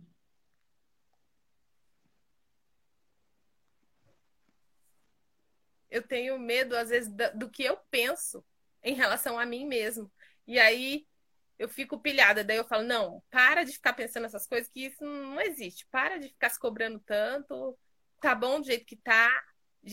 Eu 5.89 6.03
tenho 6.03 6.37
medo, 6.37 6.77
às 6.77 6.89
vezes, 6.89 7.11
do 7.33 7.49
que 7.49 7.63
eu 7.63 7.75
penso 7.89 8.45
em 8.83 8.93
relação 8.93 9.39
a 9.39 9.47
mim 9.47 9.65
mesmo. 9.65 10.11
E 10.45 10.59
aí 10.59 11.07
eu 11.63 11.69
fico 11.69 11.97
pilhada. 11.97 12.43
Daí 12.43 12.57
eu 12.57 12.65
falo, 12.65 12.83
não, 12.83 13.23
para 13.31 13.63
de 13.63 13.71
ficar 13.71 13.93
pensando 13.93 14.25
essas 14.25 14.45
coisas, 14.45 14.69
que 14.69 14.87
isso 14.87 15.03
não 15.03 15.39
existe. 15.39 15.87
Para 15.89 16.17
de 16.17 16.27
ficar 16.27 16.49
se 16.49 16.59
cobrando 16.59 16.99
tanto. 16.99 17.77
Tá 18.19 18.35
bom 18.35 18.59
do 18.59 18.65
jeito 18.65 18.85
que 18.85 18.97
tá. 18.97 19.31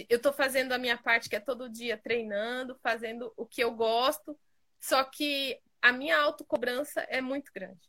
Eu 0.09 0.21
tô 0.21 0.33
fazendo 0.33 0.73
a 0.73 0.79
minha 0.79 0.99
parte, 0.99 1.29
que 1.29 1.37
é 1.37 1.41
todo 1.41 1.71
dia 1.71 1.97
treinando, 1.97 2.79
fazendo 2.83 3.33
o 3.37 3.47
que 3.47 3.63
eu 3.63 3.73
gosto. 3.73 4.37
Só 4.81 5.05
que 5.05 5.61
a 5.81 5.93
minha 5.93 6.19
autocobrança 6.19 7.03
é 7.03 7.21
muito 7.21 7.53
grande. 7.55 7.89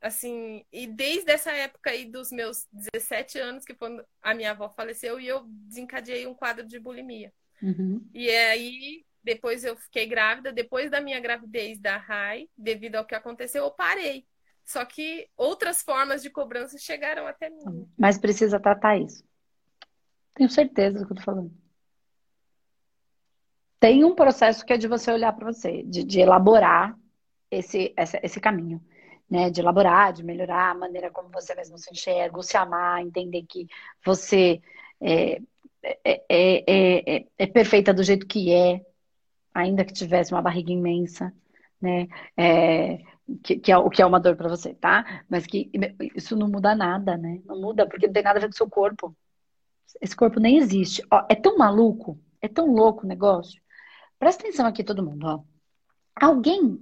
Assim, 0.00 0.64
e 0.72 0.86
desde 0.86 1.30
essa 1.30 1.52
época 1.52 1.90
aí 1.90 2.06
dos 2.06 2.32
meus 2.32 2.66
17 2.72 3.38
anos, 3.38 3.64
que 3.64 3.74
quando 3.74 4.04
a 4.20 4.34
minha 4.34 4.50
avó 4.50 4.68
faleceu, 4.70 5.20
e 5.20 5.28
eu 5.28 5.44
desencadeei 5.46 6.26
um 6.26 6.34
quadro 6.34 6.66
de 6.66 6.80
bulimia. 6.80 7.32
Uhum. 7.62 8.04
E 8.12 8.28
aí, 8.28 9.04
depois 9.22 9.64
eu 9.64 9.76
fiquei 9.76 10.06
grávida, 10.06 10.52
depois 10.52 10.90
da 10.90 11.00
minha 11.00 11.20
gravidez 11.20 11.78
da 11.78 11.96
RAI, 11.96 12.48
devido 12.56 12.96
ao 12.96 13.04
que 13.04 13.14
aconteceu, 13.14 13.64
eu 13.64 13.70
parei. 13.70 14.26
Só 14.64 14.84
que 14.84 15.28
outras 15.36 15.82
formas 15.82 16.22
de 16.22 16.30
cobrança 16.30 16.78
chegaram 16.78 17.26
até 17.26 17.50
mim. 17.50 17.88
Mas 17.98 18.18
precisa 18.18 18.60
tratar 18.60 18.98
isso. 18.98 19.24
Tenho 20.34 20.48
certeza 20.48 20.98
do 20.98 21.06
que 21.06 21.12
eu 21.12 21.16
tô 21.16 21.22
falando. 21.22 21.52
Tem 23.78 24.04
um 24.04 24.14
processo 24.14 24.64
que 24.64 24.72
é 24.72 24.76
de 24.76 24.86
você 24.86 25.10
olhar 25.10 25.32
para 25.32 25.52
você, 25.52 25.82
de, 25.82 26.04
de 26.04 26.20
elaborar 26.20 26.96
esse, 27.50 27.94
esse, 28.22 28.40
caminho. 28.40 28.80
Né, 29.28 29.48
de 29.48 29.60
elaborar, 29.60 30.12
de 30.12 30.24
melhorar 30.24 30.70
a 30.70 30.74
maneira 30.74 31.08
como 31.08 31.28
você 31.28 31.54
mesmo 31.54 31.78
se 31.78 31.88
enxerga, 31.92 32.42
se 32.42 32.56
amar, 32.56 33.00
entender 33.00 33.44
que 33.48 33.68
você 34.04 34.60
é, 35.00 35.40
é, 35.82 36.24
é, 36.28 37.16
é, 37.16 37.26
é 37.38 37.46
perfeita 37.46 37.94
do 37.94 38.02
jeito 38.02 38.26
que 38.26 38.52
é, 38.52 38.80
ainda 39.54 39.84
que 39.84 39.92
tivesse 39.92 40.32
uma 40.32 40.42
barriga 40.42 40.72
imensa, 40.72 41.32
né? 41.80 42.08
É, 42.36 42.98
que, 43.42 43.58
que, 43.58 43.72
é 43.72 43.78
o 43.78 43.90
que 43.90 44.02
é 44.02 44.06
uma 44.06 44.20
dor 44.20 44.36
para 44.36 44.48
você, 44.48 44.74
tá? 44.74 45.24
Mas 45.28 45.46
que 45.46 45.70
isso 46.14 46.36
não 46.36 46.48
muda 46.48 46.74
nada, 46.74 47.16
né? 47.16 47.40
Não 47.44 47.60
muda 47.60 47.86
porque 47.86 48.06
não 48.06 48.14
tem 48.14 48.22
nada 48.22 48.38
a 48.38 48.40
ver 48.40 48.48
com 48.48 48.54
o 48.54 48.56
seu 48.56 48.68
corpo. 48.68 49.16
Esse 50.00 50.16
corpo 50.16 50.40
nem 50.40 50.58
existe. 50.58 51.02
Ó, 51.10 51.26
é 51.28 51.34
tão 51.34 51.56
maluco, 51.56 52.18
é 52.40 52.48
tão 52.48 52.72
louco 52.72 53.04
o 53.04 53.08
negócio. 53.08 53.60
Presta 54.18 54.42
atenção 54.42 54.66
aqui, 54.66 54.84
todo 54.84 55.04
mundo, 55.04 55.26
ó. 55.26 55.40
Alguém 56.20 56.78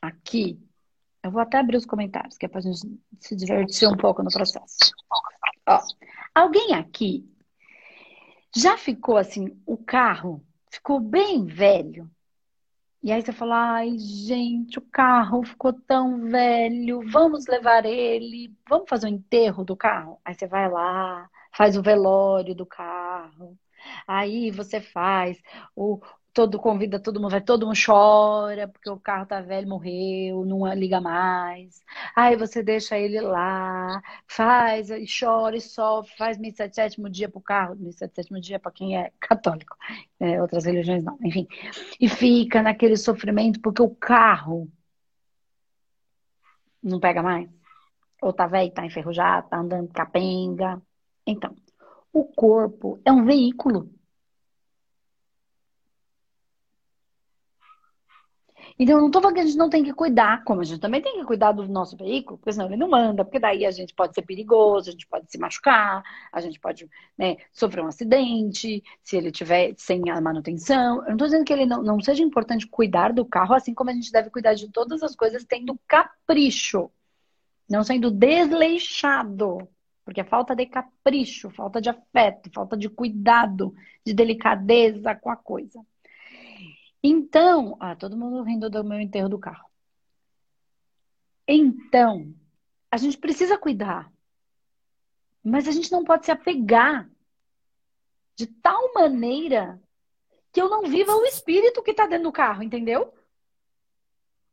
aqui, 0.00 0.58
eu 1.22 1.30
vou 1.30 1.40
até 1.40 1.58
abrir 1.58 1.76
os 1.76 1.86
comentários, 1.86 2.38
que 2.38 2.46
é 2.46 2.48
pra 2.48 2.60
gente 2.60 2.80
se 3.20 3.36
divertir 3.36 3.88
um 3.88 3.96
pouco 3.96 4.22
no 4.22 4.30
processo. 4.30 4.76
Ó, 5.68 5.80
alguém 6.34 6.74
aqui 6.74 7.28
já 8.56 8.76
ficou 8.76 9.16
assim, 9.16 9.60
o 9.66 9.76
carro 9.76 10.42
ficou 10.70 11.00
bem 11.00 11.44
velho. 11.46 12.10
E 13.02 13.12
aí 13.12 13.22
você 13.22 13.32
fala, 13.32 13.76
ai, 13.76 13.96
gente, 13.98 14.78
o 14.78 14.82
carro 14.82 15.44
ficou 15.44 15.72
tão 15.72 16.28
velho, 16.28 17.00
vamos 17.10 17.46
levar 17.46 17.84
ele, 17.84 18.52
vamos 18.68 18.88
fazer 18.88 19.06
o 19.06 19.10
enterro 19.10 19.64
do 19.64 19.76
carro? 19.76 20.20
Aí 20.24 20.34
você 20.34 20.46
vai 20.48 20.68
lá, 20.68 21.30
faz 21.54 21.76
o 21.76 21.82
velório 21.82 22.54
do 22.54 22.66
carro. 22.66 23.56
Aí 24.06 24.50
você 24.50 24.80
faz 24.80 25.40
o, 25.76 26.00
todo 26.32 26.58
convida 26.58 27.00
todo 27.00 27.20
mundo, 27.20 27.30
vai 27.30 27.40
todo 27.40 27.66
mundo 27.66 27.78
chora 27.84 28.68
porque 28.68 28.88
o 28.90 28.98
carro 28.98 29.26
tá 29.26 29.40
velho, 29.40 29.68
morreu, 29.68 30.44
não 30.44 30.72
liga 30.74 31.00
mais. 31.00 31.82
Aí 32.14 32.36
você 32.36 32.62
deixa 32.62 32.98
ele 32.98 33.20
lá, 33.20 34.00
faz 34.26 34.90
e 34.90 35.04
chora 35.06 35.56
e 35.56 35.60
sofre, 35.60 36.16
faz 36.16 36.38
missa 36.38 36.68
de 36.68 36.74
sétimo 36.74 37.08
dia 37.10 37.28
pro 37.28 37.40
carro, 37.40 37.76
missa 37.76 38.06
de 38.06 38.14
sétimo 38.14 38.40
dia 38.40 38.58
para 38.58 38.72
quem 38.72 38.96
é 38.96 39.12
católico, 39.20 39.76
é, 40.20 40.40
outras 40.40 40.64
religiões 40.64 41.02
não, 41.04 41.18
enfim. 41.24 41.46
E 42.00 42.08
fica 42.08 42.62
naquele 42.62 42.96
sofrimento 42.96 43.60
porque 43.60 43.82
o 43.82 43.90
carro 43.90 44.70
não 46.82 47.00
pega 47.00 47.22
mais. 47.22 47.48
Ou 48.22 48.32
tá 48.32 48.46
velho, 48.46 48.72
tá 48.72 48.84
enferrujado, 48.84 49.48
tá 49.48 49.58
andando 49.58 49.92
capenga. 49.92 50.80
Então, 51.26 51.54
o 52.12 52.24
corpo 52.24 53.00
é 53.04 53.12
um 53.12 53.24
veículo 53.24 53.90
Então, 58.80 59.00
não 59.00 59.08
estou 59.08 59.20
falando 59.20 59.34
que 59.34 59.40
a 59.40 59.46
gente 59.46 59.58
não 59.58 59.68
tem 59.68 59.82
que 59.82 59.92
cuidar, 59.92 60.44
como 60.44 60.60
a 60.60 60.64
gente 60.64 60.78
também 60.78 61.02
tem 61.02 61.18
que 61.18 61.24
cuidar 61.24 61.50
do 61.50 61.66
nosso 61.66 61.96
veículo, 61.96 62.38
porque 62.38 62.52
senão 62.52 62.66
ele 62.66 62.76
não 62.76 62.94
anda, 62.94 63.24
porque 63.24 63.40
daí 63.40 63.66
a 63.66 63.72
gente 63.72 63.92
pode 63.92 64.14
ser 64.14 64.22
perigoso, 64.22 64.88
a 64.88 64.92
gente 64.92 65.06
pode 65.08 65.28
se 65.28 65.36
machucar, 65.36 66.00
a 66.32 66.40
gente 66.40 66.60
pode 66.60 66.88
né, 67.18 67.38
sofrer 67.52 67.82
um 67.82 67.88
acidente, 67.88 68.84
se 69.02 69.16
ele 69.16 69.32
tiver 69.32 69.74
sem 69.76 70.08
a 70.10 70.20
manutenção. 70.20 70.98
Eu 70.98 71.06
não 71.08 71.12
estou 71.14 71.26
dizendo 71.26 71.44
que 71.44 71.52
ele 71.52 71.66
não, 71.66 71.82
não 71.82 72.00
seja 72.00 72.22
importante 72.22 72.68
cuidar 72.68 73.12
do 73.12 73.24
carro, 73.24 73.54
assim 73.54 73.74
como 73.74 73.90
a 73.90 73.92
gente 73.92 74.12
deve 74.12 74.30
cuidar 74.30 74.54
de 74.54 74.70
todas 74.70 75.02
as 75.02 75.16
coisas 75.16 75.44
tendo 75.44 75.76
capricho, 75.88 76.88
não 77.68 77.82
sendo 77.82 78.12
desleixado. 78.12 79.68
Porque 80.04 80.20
é 80.20 80.24
falta 80.24 80.54
de 80.54 80.66
capricho, 80.66 81.50
falta 81.50 81.80
de 81.80 81.90
afeto, 81.90 82.48
falta 82.54 82.76
de 82.76 82.88
cuidado, 82.88 83.74
de 84.06 84.14
delicadeza 84.14 85.16
com 85.16 85.30
a 85.30 85.36
coisa. 85.36 85.84
Então, 87.02 87.76
ah, 87.80 87.94
todo 87.94 88.16
mundo 88.16 88.42
rindo 88.42 88.68
do 88.68 88.84
meu 88.84 89.00
enterro 89.00 89.28
do 89.28 89.38
carro. 89.38 89.68
Então, 91.46 92.34
a 92.90 92.96
gente 92.96 93.16
precisa 93.16 93.56
cuidar. 93.56 94.12
Mas 95.42 95.68
a 95.68 95.70
gente 95.70 95.90
não 95.90 96.04
pode 96.04 96.26
se 96.26 96.30
apegar 96.30 97.08
de 98.34 98.46
tal 98.46 98.92
maneira 98.92 99.80
que 100.52 100.60
eu 100.60 100.68
não 100.68 100.82
viva 100.82 101.14
o 101.14 101.24
espírito 101.24 101.82
que 101.82 101.92
está 101.92 102.06
dentro 102.06 102.24
do 102.24 102.32
carro, 102.32 102.62
entendeu? 102.62 103.14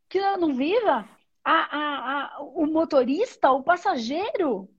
Que 0.07 0.19
eu 0.19 0.37
não 0.37 0.53
viva 0.53 1.07
a, 1.43 1.51
a, 1.51 2.35
a, 2.37 2.41
o 2.41 2.65
motorista, 2.65 3.51
o 3.51 3.63
passageiro. 3.63 4.69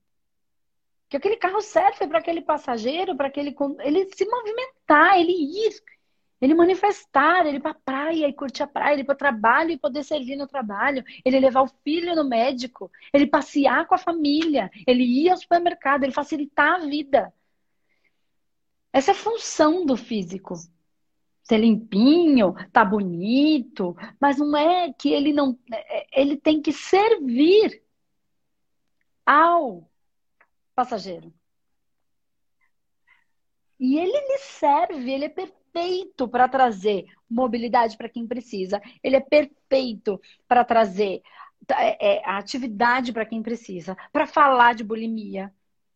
Que 1.09 1.17
aquele 1.17 1.37
carro 1.37 1.61
serve 1.61 2.07
para 2.07 2.19
aquele 2.19 2.41
passageiro, 2.41 3.17
para 3.17 3.29
aquele 3.29 3.55
ele 3.81 4.09
se 4.15 4.25
movimentar, 4.25 5.19
ele 5.19 5.33
ir 5.33 5.73
ele 6.47 6.55
manifestar, 6.55 7.45
ele 7.45 7.57
ir 7.57 7.61
pra 7.61 7.75
praia 7.75 8.29
e 8.29 8.33
curtir 8.33 8.63
a 8.63 8.69
praia, 8.69 8.93
ele 8.95 9.03
ir 9.03 9.05
pro 9.05 9.17
trabalho 9.17 9.73
e 9.73 9.79
poder 9.79 10.05
servir 10.05 10.37
no 10.37 10.47
trabalho, 10.47 11.05
ele 11.25 11.41
levar 11.41 11.63
o 11.63 11.73
filho 11.83 12.15
no 12.15 12.23
médico, 12.23 12.91
ele 13.13 13.27
passear 13.27 13.85
com 13.87 13.97
a 13.97 13.99
família, 13.99 14.71
ele 14.87 15.03
ir 15.03 15.29
ao 15.29 15.37
supermercado, 15.37 16.05
ele 16.05 16.13
facilitar 16.13 16.75
a 16.75 16.87
vida. 16.87 17.35
Essa 18.93 19.11
é 19.11 19.15
a 19.15 19.17
função 19.17 19.85
do 19.85 19.97
físico. 19.97 20.55
Ser 21.43 21.59
limpinho, 21.59 22.55
tá 22.73 22.85
bonito, 22.85 23.97
mas 24.21 24.39
não 24.39 24.57
é 24.57 24.93
que 24.93 25.09
ele 25.09 25.33
não. 25.33 25.59
É, 25.73 26.07
ele 26.21 26.37
tem 26.37 26.63
que 26.63 26.73
servir 26.73 27.83
ao 29.25 29.91
passageiro. 30.77 31.33
E 33.79 33.99
ele 33.99 34.13
lhe 34.13 34.39
serve, 34.39 35.11
ele 35.11 35.25
é 35.27 35.29
perfeito 35.29 35.66
perfeito 35.77 36.27
para 36.27 36.49
trazer 36.49 37.05
mobilidade 37.29 37.99
para 37.99 38.09
quem 38.09 38.27
precisa, 38.27 38.81
ele 39.03 39.17
é 39.17 39.21
perfeito 39.21 40.19
para 40.49 40.65
trazer 40.65 41.21
é, 41.69 42.15
é, 42.15 42.25
a 42.25 42.39
atividade 42.39 43.13
para 43.13 43.27
quem 43.27 43.43
precisa, 43.43 43.95
para 44.11 44.27
falar 44.27 44.75
de 44.75 44.83
bulimia, 44.83 45.53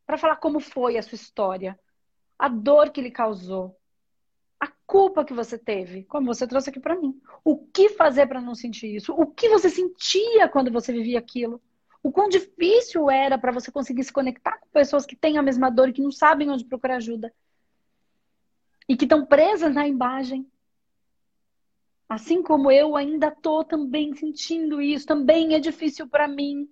para 0.06 0.18
falar 0.18 0.36
como 0.36 0.60
foi 0.60 0.98
a 0.98 1.02
sua 1.02 1.16
história, 1.16 1.78
a 2.38 2.46
dor 2.46 2.90
que 2.90 3.00
ele 3.00 3.10
causou, 3.10 3.74
a 4.58 4.68
culpa 4.86 5.24
que 5.24 5.32
você 5.32 5.56
teve, 5.56 6.04
como 6.04 6.26
você 6.26 6.46
trouxe 6.46 6.68
aqui 6.68 6.80
para 6.80 6.96
mim. 6.96 7.18
O 7.42 7.56
que 7.56 7.88
fazer 7.90 8.26
para 8.26 8.40
não 8.40 8.54
sentir 8.54 8.94
isso? 8.94 9.14
O 9.14 9.26
que 9.26 9.48
você 9.48 9.70
sentia 9.70 10.46
quando 10.48 10.70
você 10.70 10.92
vivia 10.92 11.18
aquilo? 11.18 11.62
O 12.02 12.12
quão 12.12 12.28
difícil 12.28 13.10
era 13.10 13.38
para 13.38 13.52
você 13.52 13.72
conseguir 13.72 14.04
se 14.04 14.12
conectar 14.12 14.58
com 14.58 14.68
pessoas 14.68 15.06
que 15.06 15.16
têm 15.16 15.38
a 15.38 15.42
mesma 15.42 15.70
dor 15.70 15.88
e 15.88 15.92
que 15.92 16.02
não 16.02 16.10
sabem 16.10 16.50
onde 16.50 16.66
procurar 16.66 16.96
ajuda 16.96 17.32
e 18.90 18.96
que 18.96 19.04
estão 19.04 19.24
presas 19.24 19.72
na 19.72 19.86
imagem. 19.86 20.50
Assim 22.08 22.42
como 22.42 22.72
eu 22.72 22.96
ainda 22.96 23.28
estou 23.28 23.62
também 23.62 24.12
sentindo 24.16 24.82
isso, 24.82 25.06
também 25.06 25.54
é 25.54 25.60
difícil 25.60 26.08
para 26.08 26.26
mim. 26.26 26.68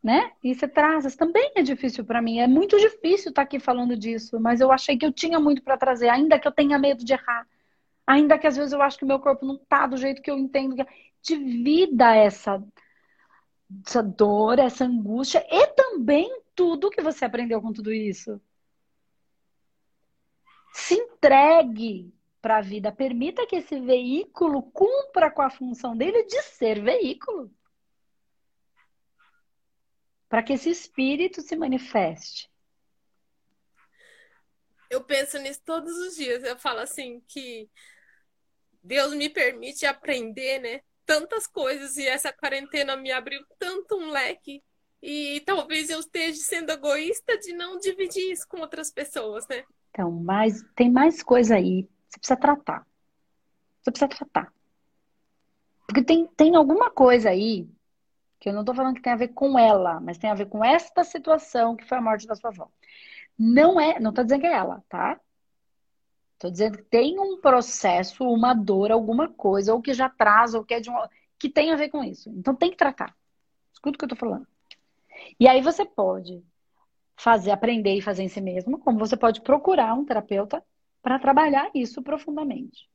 Né? 0.00 0.30
E 0.40 0.54
você 0.54 0.68
traz, 0.68 1.16
também 1.16 1.50
é 1.56 1.62
difícil 1.62 2.04
para 2.04 2.22
mim. 2.22 2.38
É 2.38 2.46
muito 2.46 2.78
difícil 2.78 3.30
estar 3.30 3.32
tá 3.32 3.42
aqui 3.42 3.58
falando 3.58 3.96
disso, 3.96 4.38
mas 4.38 4.60
eu 4.60 4.70
achei 4.70 4.96
que 4.96 5.04
eu 5.04 5.12
tinha 5.12 5.40
muito 5.40 5.64
para 5.64 5.76
trazer, 5.76 6.08
ainda 6.08 6.38
que 6.38 6.46
eu 6.46 6.52
tenha 6.52 6.78
medo 6.78 7.04
de 7.04 7.12
errar. 7.12 7.44
Ainda 8.06 8.38
que 8.38 8.46
às 8.46 8.56
vezes 8.56 8.72
eu 8.72 8.80
acho 8.80 8.96
que 8.96 9.04
o 9.04 9.08
meu 9.08 9.18
corpo 9.18 9.44
não 9.44 9.58
tá 9.58 9.84
do 9.84 9.96
jeito 9.96 10.22
que 10.22 10.30
eu 10.30 10.38
entendo. 10.38 10.76
Divida 11.20 12.14
essa, 12.14 12.62
essa 13.84 14.00
dor, 14.00 14.60
essa 14.60 14.84
angústia 14.84 15.44
e 15.50 15.66
também 15.74 16.40
tudo 16.54 16.88
que 16.88 17.02
você 17.02 17.24
aprendeu 17.24 17.60
com 17.60 17.72
tudo 17.72 17.92
isso. 17.92 18.40
Se 20.74 20.94
entregue 20.94 22.12
para 22.42 22.58
a 22.58 22.60
vida. 22.60 22.90
Permita 22.90 23.46
que 23.46 23.56
esse 23.56 23.80
veículo 23.80 24.60
cumpra 24.72 25.30
com 25.30 25.40
a 25.40 25.48
função 25.48 25.96
dele 25.96 26.24
de 26.24 26.42
ser 26.42 26.82
veículo. 26.82 27.50
Para 30.28 30.42
que 30.42 30.52
esse 30.52 30.68
espírito 30.68 31.40
se 31.40 31.54
manifeste. 31.54 32.50
Eu 34.90 35.04
penso 35.04 35.38
nisso 35.38 35.62
todos 35.64 35.96
os 35.96 36.16
dias. 36.16 36.42
Eu 36.42 36.58
falo 36.58 36.80
assim 36.80 37.20
que 37.28 37.70
Deus 38.82 39.14
me 39.14 39.30
permite 39.30 39.86
aprender, 39.86 40.58
né? 40.58 40.82
Tantas 41.06 41.46
coisas 41.46 41.96
e 41.96 42.06
essa 42.06 42.32
quarentena 42.32 42.96
me 42.96 43.12
abriu 43.12 43.46
tanto 43.60 43.96
um 43.96 44.10
leque. 44.10 44.60
E 45.00 45.40
talvez 45.46 45.88
eu 45.88 46.00
esteja 46.00 46.42
sendo 46.42 46.72
egoísta 46.72 47.38
de 47.38 47.52
não 47.52 47.78
dividir 47.78 48.32
isso 48.32 48.46
com 48.48 48.58
outras 48.58 48.90
pessoas, 48.90 49.46
né? 49.46 49.64
Então, 49.94 50.10
mas 50.10 50.64
tem 50.74 50.90
mais 50.90 51.22
coisa 51.22 51.54
aí. 51.54 51.88
Você 52.08 52.18
precisa 52.18 52.36
tratar. 52.36 52.84
Você 53.80 53.92
precisa 53.92 54.08
tratar. 54.08 54.52
Porque 55.86 56.02
tem, 56.02 56.26
tem 56.36 56.56
alguma 56.56 56.90
coisa 56.90 57.30
aí 57.30 57.68
que 58.40 58.48
eu 58.48 58.52
não 58.52 58.62
estou 58.62 58.74
falando 58.74 58.96
que 58.96 59.02
tem 59.02 59.12
a 59.12 59.16
ver 59.16 59.28
com 59.28 59.56
ela, 59.56 60.00
mas 60.00 60.18
tem 60.18 60.28
a 60.28 60.34
ver 60.34 60.46
com 60.46 60.64
esta 60.64 61.04
situação 61.04 61.76
que 61.76 61.84
foi 61.84 61.96
a 61.96 62.00
morte 62.00 62.26
da 62.26 62.34
sua 62.34 62.50
avó. 62.50 62.68
Não 63.38 63.80
é, 63.80 64.00
não 64.00 64.10
estou 64.10 64.24
dizendo 64.24 64.40
que 64.40 64.46
é 64.48 64.52
ela, 64.52 64.82
tá? 64.88 65.20
Estou 66.32 66.50
dizendo 66.50 66.78
que 66.78 66.84
tem 66.84 67.18
um 67.20 67.40
processo, 67.40 68.24
uma 68.24 68.52
dor, 68.52 68.90
alguma 68.90 69.28
coisa, 69.28 69.72
ou 69.72 69.80
que 69.80 69.94
já 69.94 70.08
traz, 70.08 70.54
ou 70.54 70.64
que 70.64 70.74
é 70.74 70.80
de 70.80 70.90
um, 70.90 70.96
que 71.38 71.48
tem 71.48 71.72
a 71.72 71.76
ver 71.76 71.88
com 71.88 72.02
isso. 72.02 72.28
Então 72.30 72.54
tem 72.54 72.70
que 72.72 72.76
tratar. 72.76 73.16
Escuta 73.72 73.94
o 73.94 73.98
que 73.98 74.04
eu 74.04 74.12
estou 74.12 74.18
falando. 74.18 74.46
E 75.38 75.46
aí 75.46 75.62
você 75.62 75.84
pode 75.84 76.42
fazer, 77.16 77.50
aprender 77.50 77.94
e 77.96 78.02
fazer 78.02 78.22
em 78.22 78.28
si 78.28 78.40
mesmo, 78.40 78.78
como 78.78 78.98
você 78.98 79.16
pode 79.16 79.40
procurar 79.40 79.94
um 79.94 80.04
terapeuta 80.04 80.62
para 81.02 81.18
trabalhar 81.18 81.70
isso 81.74 82.02
profundamente. 82.02 82.88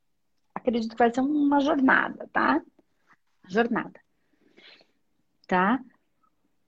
Acredito 0.54 0.92
que 0.92 0.98
vai 0.98 1.14
ser 1.14 1.22
uma 1.22 1.60
jornada, 1.60 2.28
tá? 2.32 2.62
Jornada 3.48 4.00
tá? 5.50 5.84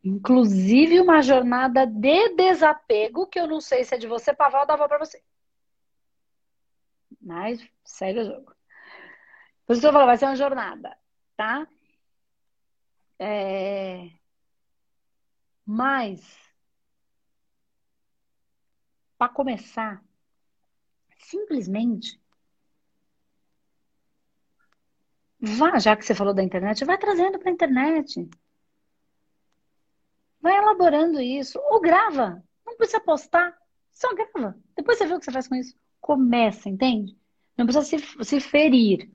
Inclusive 0.03 0.99
uma 0.99 1.21
jornada 1.21 1.85
de 1.85 2.29
desapego, 2.29 3.27
que 3.27 3.39
eu 3.39 3.47
não 3.47 3.61
sei 3.61 3.83
se 3.83 3.93
é 3.95 3.97
de 3.99 4.07
você 4.07 4.33
para 4.33 4.47
avó 4.47 4.61
ou 4.61 4.65
da 4.65 4.73
avó 4.73 4.87
para 4.87 4.97
você. 4.97 5.23
Mas 7.21 7.63
segue 7.85 8.21
o 8.21 8.25
jogo. 8.25 8.55
Por 9.67 9.75
isso 9.75 9.85
eu 9.85 9.93
falo, 9.93 10.07
vai 10.07 10.17
ser 10.17 10.25
uma 10.25 10.35
jornada, 10.35 10.97
tá? 11.37 11.67
É... 13.19 14.09
Mas, 15.63 16.19
para 19.21 19.29
começar, 19.29 20.03
simplesmente 21.19 22.19
vá, 25.39 25.77
já 25.77 25.95
que 25.95 26.03
você 26.03 26.15
falou 26.15 26.33
da 26.33 26.41
internet, 26.41 26.83
vai 26.83 26.97
trazendo 26.97 27.37
para 27.37 27.51
a 27.51 27.53
internet. 27.53 28.27
Vai 30.41 30.57
elaborando 30.57 31.21
isso. 31.21 31.59
Ou 31.65 31.79
grava. 31.79 32.43
Não 32.65 32.75
precisa 32.75 32.99
postar. 32.99 33.55
Só 33.91 34.11
grava. 34.15 34.57
Depois 34.75 34.97
você 34.97 35.05
vê 35.05 35.13
o 35.13 35.19
que 35.19 35.25
você 35.25 35.31
faz 35.31 35.47
com 35.47 35.53
isso. 35.53 35.75
Começa, 35.99 36.67
entende? 36.67 37.15
Não 37.55 37.67
precisa 37.67 37.85
se, 37.99 38.23
se 38.25 38.39
ferir. 38.39 39.07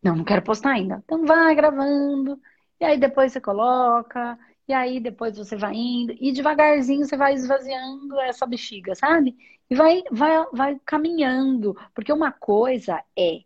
Não, 0.00 0.14
não 0.14 0.24
quero 0.24 0.42
postar 0.42 0.74
ainda. 0.74 1.02
Então 1.04 1.26
vai 1.26 1.56
gravando. 1.56 2.40
E 2.78 2.84
aí 2.84 2.96
depois 2.96 3.32
você 3.32 3.40
coloca. 3.40 4.38
E 4.68 4.72
aí 4.74 5.00
depois 5.00 5.36
você 5.36 5.56
vai 5.56 5.74
indo. 5.74 6.14
E 6.20 6.30
devagarzinho 6.30 7.06
você 7.06 7.16
vai 7.16 7.32
esvaziando 7.32 8.20
essa 8.20 8.46
bexiga, 8.46 8.94
sabe? 8.94 9.34
E 9.70 9.74
vai, 9.74 10.02
vai, 10.10 10.44
vai 10.52 10.80
caminhando. 10.84 11.74
Porque 11.94 12.12
uma 12.12 12.30
coisa 12.30 13.02
é, 13.16 13.42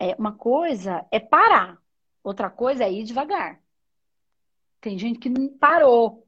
é 0.00 0.16
uma 0.18 0.32
coisa 0.32 1.06
é 1.12 1.20
parar. 1.20 1.78
Outra 2.24 2.50
coisa 2.50 2.84
é 2.84 2.92
ir 2.92 3.04
devagar. 3.04 3.60
Tem 4.80 4.98
gente 4.98 5.20
que 5.20 5.30
parou. 5.60 6.26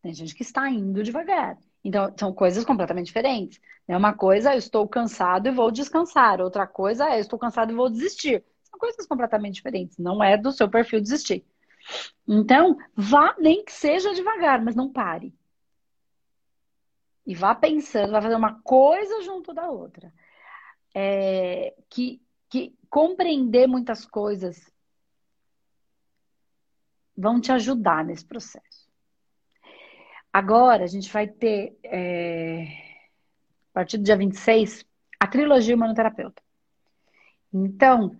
Tem 0.00 0.14
gente 0.14 0.34
que 0.34 0.42
está 0.42 0.70
indo 0.70 1.02
devagar. 1.02 1.58
Então, 1.82 2.12
são 2.16 2.32
coisas 2.32 2.64
completamente 2.64 3.06
diferentes. 3.06 3.60
É 3.88 3.96
uma 3.96 4.12
coisa, 4.12 4.54
eu 4.54 4.58
estou 4.58 4.86
cansado 4.88 5.48
e 5.48 5.52
vou 5.52 5.70
descansar. 5.72 6.40
Outra 6.40 6.66
coisa 6.66 7.08
é, 7.10 7.16
eu 7.16 7.20
estou 7.20 7.38
cansado 7.38 7.72
e 7.72 7.76
vou 7.76 7.90
desistir. 7.90 8.44
São 8.62 8.78
coisas 8.78 9.04
completamente 9.06 9.54
diferentes. 9.54 9.98
Não 9.98 10.22
é 10.22 10.36
do 10.36 10.52
seu 10.52 10.68
perfil 10.68 11.00
desistir. 11.00 11.44
Então, 12.26 12.76
vá, 12.94 13.34
nem 13.38 13.64
que 13.64 13.72
seja 13.72 14.14
devagar, 14.14 14.62
mas 14.62 14.74
não 14.74 14.92
pare. 14.92 15.34
E 17.26 17.34
vá 17.34 17.54
pensando, 17.54 18.12
vai 18.12 18.22
fazer 18.22 18.36
uma 18.36 18.60
coisa 18.62 19.22
junto 19.22 19.52
da 19.52 19.68
outra. 19.70 20.12
É, 20.94 21.74
que, 21.90 22.22
que 22.48 22.74
compreender 22.88 23.66
muitas 23.66 24.06
coisas 24.06 24.72
vão 27.16 27.40
te 27.40 27.50
ajudar 27.50 28.04
nesse 28.04 28.24
processo. 28.24 28.86
Agora, 30.32 30.84
a 30.84 30.86
gente 30.86 31.10
vai 31.10 31.26
ter, 31.26 31.78
é, 31.82 32.64
a 33.70 33.72
partir 33.72 33.96
do 33.98 34.04
dia 34.04 34.16
26, 34.16 34.84
a 35.18 35.26
trilogia 35.26 35.74
Humanoterapeuta. 35.74 36.42
Então, 37.52 38.18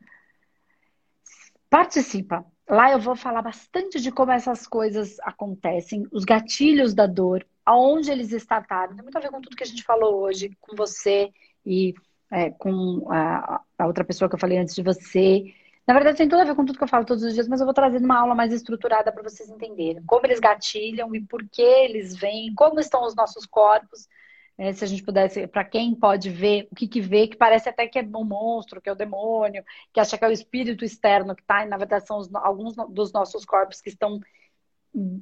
participa. 1.68 2.44
Lá 2.68 2.90
eu 2.90 2.98
vou 2.98 3.14
falar 3.14 3.42
bastante 3.42 4.00
de 4.00 4.10
como 4.10 4.32
essas 4.32 4.66
coisas 4.66 5.18
acontecem, 5.20 6.06
os 6.12 6.24
gatilhos 6.24 6.94
da 6.94 7.06
dor, 7.06 7.46
aonde 7.64 8.10
eles 8.10 8.32
startaram. 8.32 8.94
Tem 8.94 9.02
muito 9.02 9.16
a 9.16 9.20
ver 9.20 9.30
com 9.30 9.40
tudo 9.40 9.56
que 9.56 9.62
a 9.62 9.66
gente 9.66 9.84
falou 9.84 10.16
hoje, 10.22 10.50
com 10.60 10.74
você 10.74 11.32
e 11.64 11.94
é, 12.30 12.50
com 12.50 13.06
a, 13.10 13.60
a 13.78 13.86
outra 13.86 14.04
pessoa 14.04 14.28
que 14.28 14.34
eu 14.34 14.38
falei 14.40 14.58
antes 14.58 14.74
de 14.74 14.82
você. 14.82 15.44
Na 15.86 15.94
verdade, 15.94 16.18
tem 16.18 16.28
tudo 16.28 16.40
a 16.40 16.44
ver 16.44 16.56
com 16.56 16.64
tudo 16.64 16.76
que 16.78 16.84
eu 16.84 16.88
falo 16.88 17.04
todos 17.04 17.22
os 17.22 17.34
dias, 17.34 17.46
mas 17.46 17.60
eu 17.60 17.66
vou 17.66 17.74
trazer 17.74 17.98
uma 17.98 18.18
aula 18.18 18.34
mais 18.34 18.52
estruturada 18.52 19.12
para 19.12 19.22
vocês 19.22 19.48
entenderem 19.48 20.02
como 20.04 20.26
eles 20.26 20.40
gatilham 20.40 21.14
e 21.14 21.20
por 21.24 21.48
que 21.48 21.62
eles 21.62 22.16
vêm, 22.16 22.52
como 22.54 22.80
estão 22.80 23.04
os 23.04 23.14
nossos 23.14 23.46
corpos. 23.46 24.08
É, 24.58 24.72
se 24.72 24.82
a 24.84 24.86
gente 24.86 25.02
pudesse, 25.02 25.46
para 25.46 25.64
quem 25.64 25.94
pode 25.94 26.30
ver, 26.30 26.66
o 26.70 26.74
que, 26.74 26.88
que 26.88 27.00
vê, 27.00 27.28
que 27.28 27.36
parece 27.36 27.68
até 27.68 27.86
que 27.86 27.98
é 27.98 28.02
um 28.02 28.24
monstro, 28.24 28.80
que 28.80 28.88
é 28.88 28.92
o 28.92 28.96
demônio, 28.96 29.62
que 29.92 30.00
acha 30.00 30.16
que 30.16 30.24
é 30.24 30.28
o 30.28 30.32
espírito 30.32 30.84
externo 30.84 31.34
que 31.34 31.42
está, 31.42 31.64
e 31.64 31.68
na 31.68 31.76
verdade 31.76 32.06
são 32.06 32.18
os, 32.18 32.34
alguns 32.34 32.74
dos 32.88 33.12
nossos 33.12 33.44
corpos 33.44 33.82
que 33.82 33.90
estão 33.90 34.18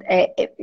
é, 0.05 0.43
é, 0.43 0.53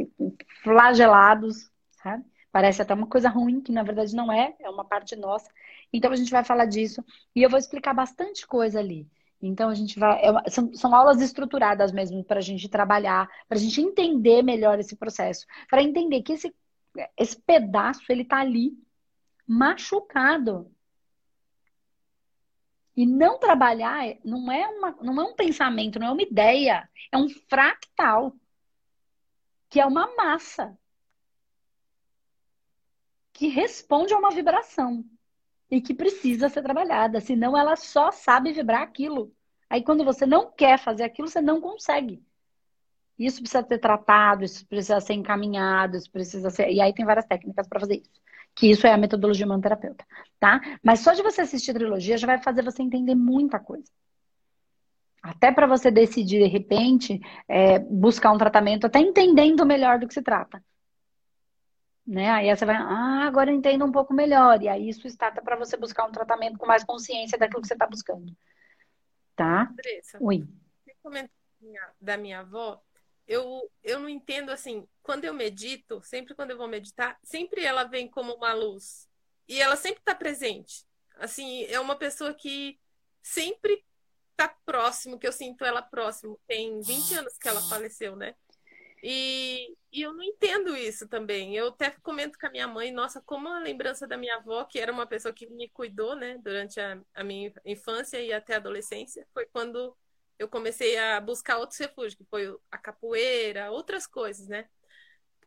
flagelados, 0.63 1.71
sabe? 2.03 2.25
Parece 2.51 2.83
até 2.83 2.95
uma 2.95 3.07
coisa 3.07 3.29
ruim, 3.29 3.61
que 3.61 3.73
na 3.73 3.83
verdade 3.83 4.15
não 4.15 4.33
é, 4.33 4.55
é 4.61 4.71
uma 4.71 4.85
parte 4.85 5.17
nossa. 5.17 5.51
Então 5.93 6.13
a 6.13 6.17
gente 6.17 6.31
vai 6.31 6.45
falar 6.45 6.67
disso 6.67 7.05
e 7.35 7.43
eu 7.43 7.51
vou 7.51 7.59
explicar 7.59 7.95
bastante 7.95 8.47
coisa 8.47 8.79
ali. 8.79 9.07
Então 9.41 9.69
a 9.71 9.75
gente 9.75 9.99
vai. 9.99 10.21
É 10.23 10.51
são, 10.51 10.73
são 10.75 10.95
aulas 10.95 11.21
estruturadas 11.21 11.93
mesmo 11.93 12.23
para 12.25 12.39
a 12.39 12.43
gente 12.43 12.69
trabalhar, 12.69 13.29
para 13.49 13.59
a 13.59 13.61
gente 13.61 13.81
entender 13.81 14.43
melhor 14.43 14.79
esse 14.79 14.97
processo, 14.97 15.47
para 15.69 15.83
entender 15.83 16.23
que 16.23 16.35
esse, 16.35 16.55
esse 17.17 17.41
pedaço 17.41 18.05
ele 18.11 18.23
está 18.23 18.39
ali 18.41 18.77
machucado. 19.47 20.71
E 22.95 23.07
não 23.07 23.39
trabalhar 23.39 24.05
não 24.23 24.53
é, 24.53 24.67
uma, 24.69 24.91
não 25.01 25.21
é 25.21 25.25
um 25.25 25.35
pensamento, 25.35 25.99
não 25.99 26.09
é 26.09 26.11
uma 26.11 26.23
ideia, 26.23 26.89
é 27.11 27.17
um 27.17 27.29
fractal, 27.29 28.37
que 29.71 29.81
é 29.81 29.87
uma 29.87 30.15
massa 30.15 30.79
que 33.33 33.49
responde 33.49 34.13
a 34.13 34.19
uma 34.19 34.31
vibração 34.31 35.05
e 35.71 35.81
que 35.81 35.95
precisa 35.95 36.51
ser 36.51 36.63
trabalhada, 36.63 37.19
senão 37.21 37.57
ela 37.57 37.77
só 37.77 38.13
sabe 38.13 38.53
vibrar 38.53 38.83
aquilo. 38.83 39.35
Aí 39.71 39.83
quando 39.83 40.05
você 40.05 40.27
não 40.27 40.53
quer 40.53 40.79
fazer 40.79 41.05
aquilo, 41.05 41.29
você 41.29 41.41
não 41.41 41.61
consegue. 41.61 42.23
Isso 43.25 43.41
precisa 43.41 43.67
ser 43.67 43.79
tratado, 43.79 44.45
isso 44.45 44.67
precisa 44.67 45.01
ser 45.01 45.15
encaminhado, 45.15 45.97
isso 45.97 46.11
precisa 46.11 46.51
ser. 46.51 46.71
E 46.71 46.81
aí 46.81 46.93
tem 46.93 47.05
várias 47.05 47.27
técnicas 47.27 47.67
para 47.69 47.81
fazer 47.81 47.97
isso. 47.97 48.23
Que 48.55 48.71
isso 48.71 48.87
é 48.87 48.93
a 48.93 48.99
metodologia 48.99 49.47
humanoterapeuta, 49.47 50.05
tá? 50.39 50.61
Mas 50.83 51.01
só 51.01 51.13
de 51.15 51.23
você 51.23 51.41
assistir 51.41 51.73
trilogia 51.73 52.19
já 52.19 52.27
vai 52.27 52.43
fazer 52.43 52.63
você 52.63 52.83
entender 52.83 53.15
muita 53.15 53.59
coisa. 53.59 53.91
Até 55.23 55.53
para 55.53 55.67
você 55.67 55.91
decidir, 55.91 56.41
de 56.41 56.49
repente, 56.49 57.21
é, 57.49 57.79
buscar 57.79 58.33
um 58.33 58.39
tratamento, 58.39 58.87
até 58.87 58.99
entendendo 58.99 59.65
melhor 59.65 59.99
do 59.99 60.09
que 60.09 60.15
se 60.15 60.23
trata. 60.23 60.63
Né? 62.05 62.29
Aí 62.29 62.55
você 62.55 62.65
vai, 62.65 62.75
ah, 62.75 63.25
agora 63.25 63.51
eu 63.51 63.55
entendo 63.55 63.85
um 63.85 63.93
pouco 63.93 64.13
melhor. 64.13 64.61
E 64.61 64.69
aí 64.69 64.89
isso 64.89 65.07
starta 65.07 65.41
para 65.41 65.57
você 65.57 65.77
buscar 65.77 66.05
um 66.05 66.13
tratamento 66.13 66.59
com 66.59 66.67
mais 66.67 66.83
consciência 66.83 67.39
daquilo 67.39 67.63
que 67.63 67.69
você 67.69 67.75
está 67.75 67.87
buscando. 67.87 68.37
Tá? 69.37 69.71
Andressa, 69.71 70.19
Oi. 70.21 70.45
da 72.01 72.17
minha 72.17 72.41
avó, 72.41 72.83
eu, 73.27 73.71
eu 73.83 73.99
não 74.01 74.09
entendo 74.09 74.51
assim, 74.51 74.87
quando 75.03 75.25
eu 75.25 75.35
medito, 75.35 76.03
sempre 76.03 76.35
quando 76.35 76.51
eu 76.51 76.59
vou 76.59 76.69
meditar, 76.69 77.19
sempre 77.23 77.65
ela 77.65 77.85
vem 77.85 78.09
como 78.09 78.35
uma 78.35 78.53
luz. 78.53 79.09
E 79.49 79.61
ela 79.61 79.77
sempre 79.77 80.01
está 80.01 80.15
presente. 80.15 80.85
Assim, 81.17 81.65
é 81.65 81.79
uma 81.79 81.97
pessoa 81.97 82.35
que 82.35 82.79
sempre 83.23 83.85
está 84.31 84.49
próximo, 84.65 85.19
que 85.19 85.27
eu 85.27 85.33
sinto 85.33 85.65
ela 85.65 85.83
próximo. 85.83 86.41
Tem 86.47 86.81
20 86.81 87.15
anos 87.15 87.39
que 87.39 87.49
ela 87.49 87.61
faleceu, 87.63 88.17
né? 88.17 88.35
E, 89.03 89.77
e 89.93 90.01
eu 90.03 90.13
não 90.13 90.23
entendo 90.23 90.77
isso 90.77 91.09
também. 91.09 91.57
Eu 91.57 91.69
até 91.69 91.91
comento 92.03 92.39
com 92.39 92.47
a 92.47 92.51
minha 92.51 92.69
mãe, 92.69 92.93
nossa, 92.93 93.21
como 93.21 93.49
a 93.49 93.59
lembrança 93.59 94.07
da 94.07 94.17
minha 94.17 94.37
avó, 94.37 94.65
que 94.65 94.79
era 94.79 94.93
uma 94.93 95.07
pessoa 95.07 95.35
que 95.35 95.49
me 95.49 95.69
cuidou, 95.71 96.15
né, 96.15 96.39
durante 96.39 96.81
a, 96.81 97.01
a 97.13 97.25
minha 97.25 97.53
infância 97.65 98.21
e 98.21 98.33
até 98.33 98.55
a 98.55 98.59
adolescência, 98.59 99.27
foi 99.35 99.47
quando 99.47 99.97
eu 100.39 100.49
comecei 100.49 100.99
a 100.99 101.21
buscar 101.21 101.59
outros 101.59 101.79
refúgios, 101.79 102.15
que 102.15 102.25
foi 102.25 102.55
a 102.71 102.79
capoeira, 102.79 103.71
outras 103.71 104.07
coisas, 104.07 104.49
né? 104.49 104.67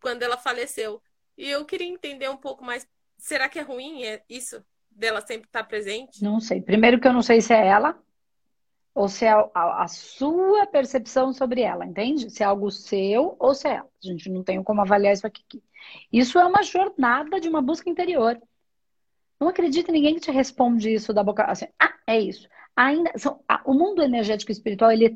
Quando 0.02 0.24
ela 0.24 0.38
faleceu. 0.38 1.02
E 1.38 1.50
eu 1.50 1.66
queria 1.66 1.88
entender 1.88 2.30
um 2.30 2.38
pouco 2.38 2.64
mais, 2.64 2.88
será 3.18 3.50
que 3.50 3.60
é 3.60 3.62
ruim 3.62 4.04
é 4.04 4.24
isso 4.30 4.64
dela 4.90 5.22
sempre 5.22 5.48
estar 5.48 5.64
presente? 5.64 6.24
Não 6.24 6.40
sei. 6.40 6.62
Primeiro 6.62 7.00
que 7.00 7.08
eu 7.08 7.14
não 7.14 7.22
sei 7.22 7.42
se 7.42 7.54
é 7.54 7.68
ela 7.68 8.00
ou 8.94 9.10
se 9.10 9.26
é 9.26 9.32
a, 9.32 9.84
a, 9.84 9.88
sua 9.90 10.66
percepção 10.66 11.34
sobre 11.34 11.62
ela, 11.62 11.86
entende? 11.86 12.30
Se 12.30 12.42
é 12.42 12.46
algo 12.46 12.72
seu 12.72 13.36
ou 13.38 13.54
se 13.54 13.68
é 13.68 13.76
ela. 13.76 13.90
A 14.02 14.08
gente 14.08 14.30
não 14.30 14.42
tem 14.42 14.64
como 14.64 14.80
avaliar 14.80 15.14
isso 15.14 15.28
aqui. 15.28 15.62
Isso 16.12 16.40
é 16.40 16.46
uma 16.46 16.64
jornada 16.64 17.40
de 17.40 17.50
uma 17.50 17.62
busca 17.62 17.90
interior. 17.90 18.42
Não 19.38 19.50
acredita 19.50 19.92
ninguém 19.92 20.16
que 20.16 20.22
te 20.22 20.32
responde 20.32 20.94
isso 20.94 21.14
da 21.14 21.22
boca 21.22 21.44
assim. 21.44 21.68
Ah, 21.78 21.94
é 22.08 22.18
isso. 22.18 22.48
Ainda 22.76 23.12
são, 23.18 23.42
o 23.66 23.74
mundo 23.74 24.02
energético 24.02 24.52
e 24.52 24.54
espiritual 24.54 24.92
ele 24.92 25.06
é 25.06 25.16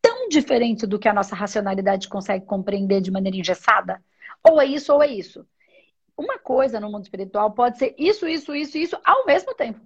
tão 0.00 0.28
diferente 0.28 0.86
do 0.86 0.98
que 0.98 1.08
a 1.08 1.14
nossa 1.14 1.34
racionalidade 1.34 2.08
consegue 2.08 2.44
compreender 2.44 3.00
de 3.00 3.10
maneira 3.10 3.36
engessada. 3.36 4.02
Ou 4.42 4.60
é 4.60 4.66
isso 4.66 4.92
ou 4.92 5.02
é 5.02 5.06
isso. 5.06 5.46
Uma 6.16 6.38
coisa 6.38 6.78
no 6.78 6.90
mundo 6.90 7.04
espiritual 7.04 7.52
pode 7.52 7.78
ser 7.78 7.94
isso, 7.98 8.28
isso, 8.28 8.54
isso, 8.54 8.76
isso 8.76 8.98
ao 9.04 9.24
mesmo 9.24 9.54
tempo, 9.54 9.80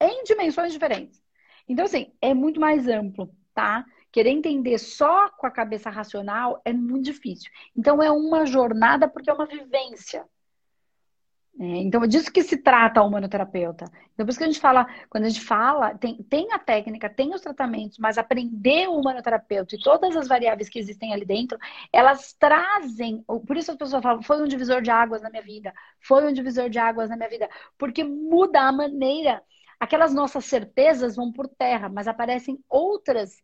em 0.00 0.22
dimensões 0.24 0.72
diferentes. 0.72 1.22
Então, 1.66 1.84
assim, 1.84 2.12
é 2.20 2.34
muito 2.34 2.60
mais 2.60 2.86
amplo, 2.88 3.34
tá? 3.54 3.84
Querer 4.12 4.30
entender 4.30 4.76
só 4.78 5.30
com 5.30 5.46
a 5.46 5.50
cabeça 5.50 5.88
racional 5.88 6.60
é 6.64 6.72
muito 6.72 7.04
difícil. 7.04 7.50
Então, 7.76 8.02
é 8.02 8.10
uma 8.10 8.44
jornada 8.44 9.08
porque 9.08 9.30
é 9.30 9.32
uma 9.32 9.46
vivência. 9.46 10.26
É, 11.58 11.64
então, 11.78 12.02
é 12.02 12.06
disso 12.06 12.32
que 12.32 12.42
se 12.42 12.56
trata 12.56 13.02
o 13.02 13.06
humanoterapeuta. 13.06 13.84
Então, 14.14 14.24
por 14.24 14.30
isso 14.30 14.38
que 14.38 14.44
a 14.44 14.46
gente 14.46 14.60
fala, 14.60 14.86
quando 15.10 15.24
a 15.24 15.28
gente 15.28 15.42
fala, 15.42 15.94
tem, 15.94 16.22
tem 16.22 16.52
a 16.52 16.58
técnica, 16.58 17.10
tem 17.10 17.34
os 17.34 17.40
tratamentos, 17.42 17.98
mas 17.98 18.16
aprender 18.16 18.88
o 18.88 18.98
humanoterapeuta 18.98 19.74
e 19.74 19.80
todas 19.80 20.16
as 20.16 20.28
variáveis 20.28 20.68
que 20.68 20.78
existem 20.78 21.12
ali 21.12 21.24
dentro, 21.24 21.58
elas 21.92 22.32
trazem. 22.34 23.22
Por 23.46 23.56
isso 23.56 23.70
as 23.72 23.76
pessoas 23.76 24.02
falam, 24.02 24.22
foi 24.22 24.42
um 24.42 24.48
divisor 24.48 24.80
de 24.80 24.90
águas 24.90 25.20
na 25.22 25.28
minha 25.28 25.42
vida, 25.42 25.74
foi 26.00 26.24
um 26.24 26.32
divisor 26.32 26.70
de 26.70 26.78
águas 26.78 27.10
na 27.10 27.16
minha 27.16 27.28
vida, 27.28 27.48
porque 27.76 28.04
muda 28.04 28.62
a 28.62 28.72
maneira 28.72 29.42
aquelas 29.78 30.14
nossas 30.14 30.44
certezas 30.44 31.16
vão 31.16 31.32
por 31.32 31.48
terra, 31.48 31.88
mas 31.88 32.06
aparecem 32.06 32.62
outras 32.68 33.42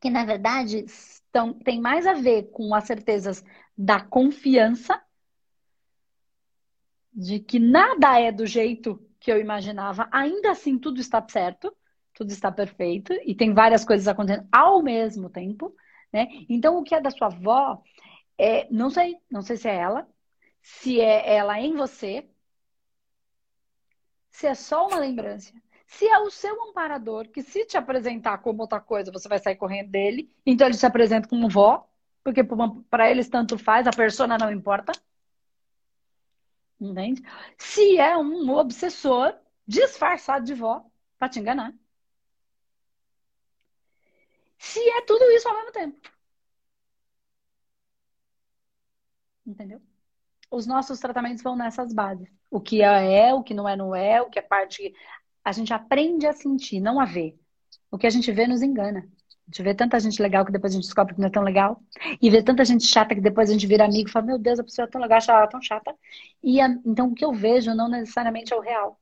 que, 0.00 0.10
na 0.10 0.24
verdade, 0.24 0.84
estão, 0.84 1.52
têm 1.54 1.80
mais 1.80 2.06
a 2.06 2.12
ver 2.14 2.50
com 2.52 2.74
as 2.74 2.84
certezas 2.84 3.42
da 3.76 4.00
confiança, 4.00 5.00
de 7.18 7.40
que 7.40 7.58
nada 7.58 8.20
é 8.20 8.30
do 8.30 8.46
jeito 8.46 9.04
que 9.18 9.32
eu 9.32 9.40
imaginava, 9.40 10.08
ainda 10.12 10.52
assim 10.52 10.78
tudo 10.78 11.00
está 11.00 11.20
certo, 11.28 11.76
tudo 12.14 12.30
está 12.30 12.52
perfeito, 12.52 13.12
e 13.24 13.34
tem 13.34 13.52
várias 13.52 13.84
coisas 13.84 14.06
acontecendo 14.06 14.46
ao 14.52 14.80
mesmo 14.80 15.28
tempo, 15.28 15.74
né? 16.12 16.28
Então, 16.48 16.78
o 16.78 16.84
que 16.84 16.94
é 16.94 17.00
da 17.00 17.10
sua 17.10 17.26
avó, 17.26 17.82
é, 18.38 18.68
não 18.70 18.88
sei, 18.88 19.16
não 19.28 19.42
sei 19.42 19.56
se 19.56 19.68
é 19.68 19.74
ela, 19.74 20.08
se 20.62 21.00
é 21.00 21.34
ela 21.34 21.60
em 21.60 21.74
você, 21.74 22.28
se 24.30 24.46
é 24.46 24.54
só 24.54 24.86
uma 24.86 25.00
lembrança. 25.00 25.52
Se 25.88 26.06
é 26.06 26.18
o 26.20 26.30
seu 26.30 26.62
amparador, 26.68 27.28
que 27.30 27.42
se 27.42 27.64
te 27.64 27.76
apresentar 27.76 28.38
como 28.38 28.62
outra 28.62 28.78
coisa, 28.78 29.10
você 29.10 29.28
vai 29.28 29.38
sair 29.40 29.56
correndo 29.56 29.90
dele, 29.90 30.30
então 30.46 30.66
ele 30.68 30.76
se 30.76 30.86
apresenta 30.86 31.28
como 31.28 31.48
vó, 31.48 31.88
porque 32.22 32.44
para 32.90 33.10
eles 33.10 33.28
tanto 33.28 33.58
faz, 33.58 33.86
a 33.86 33.90
persona 33.90 34.38
não 34.38 34.52
importa. 34.52 34.92
Entende? 36.80 37.22
Se 37.58 37.98
é 37.98 38.16
um 38.16 38.50
obsessor 38.50 39.34
disfarçado 39.66 40.44
de 40.44 40.54
vó 40.54 40.84
para 41.18 41.28
te 41.28 41.40
enganar. 41.40 41.74
Se 44.58 44.78
é 44.90 45.02
tudo 45.02 45.24
isso 45.32 45.48
ao 45.48 45.54
mesmo 45.56 45.72
tempo. 45.72 46.00
Entendeu? 49.46 49.80
Os 50.50 50.66
nossos 50.66 50.98
tratamentos 51.00 51.42
vão 51.42 51.56
nessas 51.56 51.92
bases. 51.92 52.28
O 52.50 52.60
que 52.60 52.82
é, 52.82 53.34
o 53.34 53.42
que 53.42 53.54
não 53.54 53.68
é, 53.68 53.76
não 53.76 53.94
é, 53.94 54.20
o 54.22 54.30
que 54.30 54.38
é 54.38 54.42
parte. 54.42 54.94
A 55.44 55.52
gente 55.52 55.72
aprende 55.72 56.26
a 56.26 56.32
sentir, 56.32 56.80
não 56.80 57.00
a 57.00 57.04
ver. 57.04 57.38
O 57.90 57.98
que 57.98 58.06
a 58.06 58.10
gente 58.10 58.30
vê 58.32 58.46
nos 58.46 58.62
engana. 58.62 59.08
A 59.48 59.50
gente 59.50 59.62
vê 59.62 59.74
tanta 59.74 59.98
gente 59.98 60.20
legal 60.20 60.44
que 60.44 60.52
depois 60.52 60.74
a 60.74 60.76
gente 60.76 60.84
descobre 60.84 61.14
que 61.14 61.20
não 61.20 61.28
é 61.28 61.30
tão 61.30 61.42
legal. 61.42 61.82
E 62.20 62.28
vê 62.28 62.42
tanta 62.42 62.62
gente 62.66 62.84
chata 62.84 63.14
que 63.14 63.20
depois 63.20 63.48
a 63.48 63.52
gente 63.54 63.66
vira 63.66 63.86
amigo 63.86 64.06
e 64.06 64.12
fala: 64.12 64.26
Meu 64.26 64.38
Deus, 64.38 64.58
a 64.58 64.64
pessoa 64.64 64.84
é 64.84 64.90
tão 64.90 65.00
legal, 65.00 65.18
ela 65.26 65.44
é 65.44 65.46
tão 65.46 65.62
chata. 65.62 65.94
E 66.42 66.60
então 66.84 67.08
o 67.08 67.14
que 67.14 67.24
eu 67.24 67.32
vejo 67.32 67.74
não 67.74 67.88
necessariamente 67.88 68.52
é 68.52 68.56
o 68.56 68.60
real. 68.60 69.00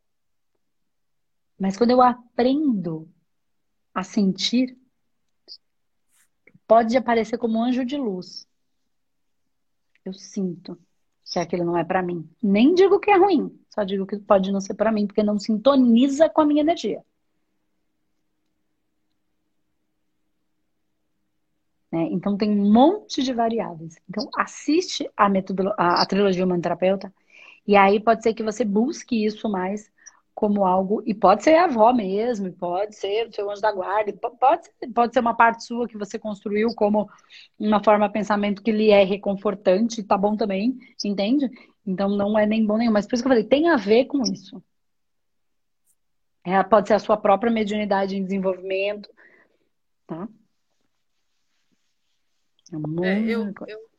Mas 1.59 1.77
quando 1.77 1.91
eu 1.91 2.01
aprendo 2.01 3.11
a 3.93 4.05
sentir, 4.05 4.79
pode 6.65 6.97
aparecer 6.97 7.39
como 7.39 7.59
um 7.59 7.65
anjo 7.65 7.85
de 7.85 7.97
luz. 7.97 8.47
Eu 10.05 10.13
sinto 10.13 10.79
que 11.25 11.41
aquilo 11.41 11.65
não 11.65 11.77
é 11.77 11.83
para 11.83 12.03
mim. 12.03 12.31
Nem 12.41 12.73
digo 12.73 13.01
que 13.01 13.11
é 13.11 13.17
ruim, 13.17 13.59
só 13.69 13.83
digo 13.83 14.07
que 14.07 14.17
pode 14.17 14.53
não 14.53 14.61
ser 14.61 14.75
para 14.75 14.93
mim, 14.93 15.09
porque 15.09 15.25
não 15.25 15.41
sintoniza 15.41 16.29
com 16.29 16.43
a 16.43 16.47
minha 16.47 16.61
energia. 16.61 17.03
Então 22.13 22.37
tem 22.37 22.51
um 22.51 22.73
monte 22.73 23.23
de 23.23 23.33
variáveis. 23.33 23.97
Então 24.09 24.29
assiste 24.37 25.11
a, 25.17 25.27
a, 25.77 26.03
a 26.03 26.07
trilogia 26.07 26.45
Humano 26.45 26.63
Terapeuta 26.63 27.13
e 27.67 27.77
aí 27.77 28.01
pode 28.01 28.23
ser 28.23 28.35
que 28.35 28.43
você 28.43 28.65
busque 28.65 29.25
isso 29.25 29.49
mais 29.49 29.91
como 30.37 30.67
algo, 30.67 31.03
e 31.07 31.15
pode 31.15 31.43
ser 31.43 31.55
a 31.55 31.65
avó 31.65 31.95
mesmo, 31.95 32.53
pode 32.53 32.95
ser 32.95 33.27
o 33.27 33.33
seu 33.33 33.51
anjo 33.51 33.63
da 33.63 33.73
guarda, 33.73 34.13
pode, 34.39 34.69
pode 34.95 35.15
ser 35.15 35.21
uma 35.21 35.35
parte 35.35 35.65
sua 35.65 35.89
que 35.89 35.97
você 35.97 36.19
construiu 36.19 36.75
como 36.75 37.09
uma 37.59 37.83
forma 37.83 38.07
de 38.07 38.13
pensamento 38.13 38.63
que 38.63 38.71
lhe 38.71 38.91
é 38.91 39.03
reconfortante, 39.03 40.03
tá 40.03 40.19
bom 40.19 40.37
também, 40.37 40.79
entende? 41.03 41.51
Então 41.87 42.11
não 42.11 42.39
é 42.39 42.45
nem 42.45 42.67
bom 42.67 42.77
nenhum, 42.77 42.93
mas 42.93 43.07
por 43.07 43.15
isso 43.15 43.23
que 43.23 43.29
eu 43.29 43.31
falei, 43.31 43.45
tem 43.45 43.71
a 43.71 43.77
ver 43.77 44.05
com 44.05 44.21
isso. 44.25 44.63
É, 46.45 46.63
pode 46.63 46.89
ser 46.89 46.95
a 46.95 46.99
sua 46.99 47.17
própria 47.17 47.51
mediunidade 47.51 48.15
em 48.15 48.23
desenvolvimento, 48.23 49.09
tá? 50.07 50.29
É, 53.05 53.21
eu, 53.29 53.53
eu 53.67 53.91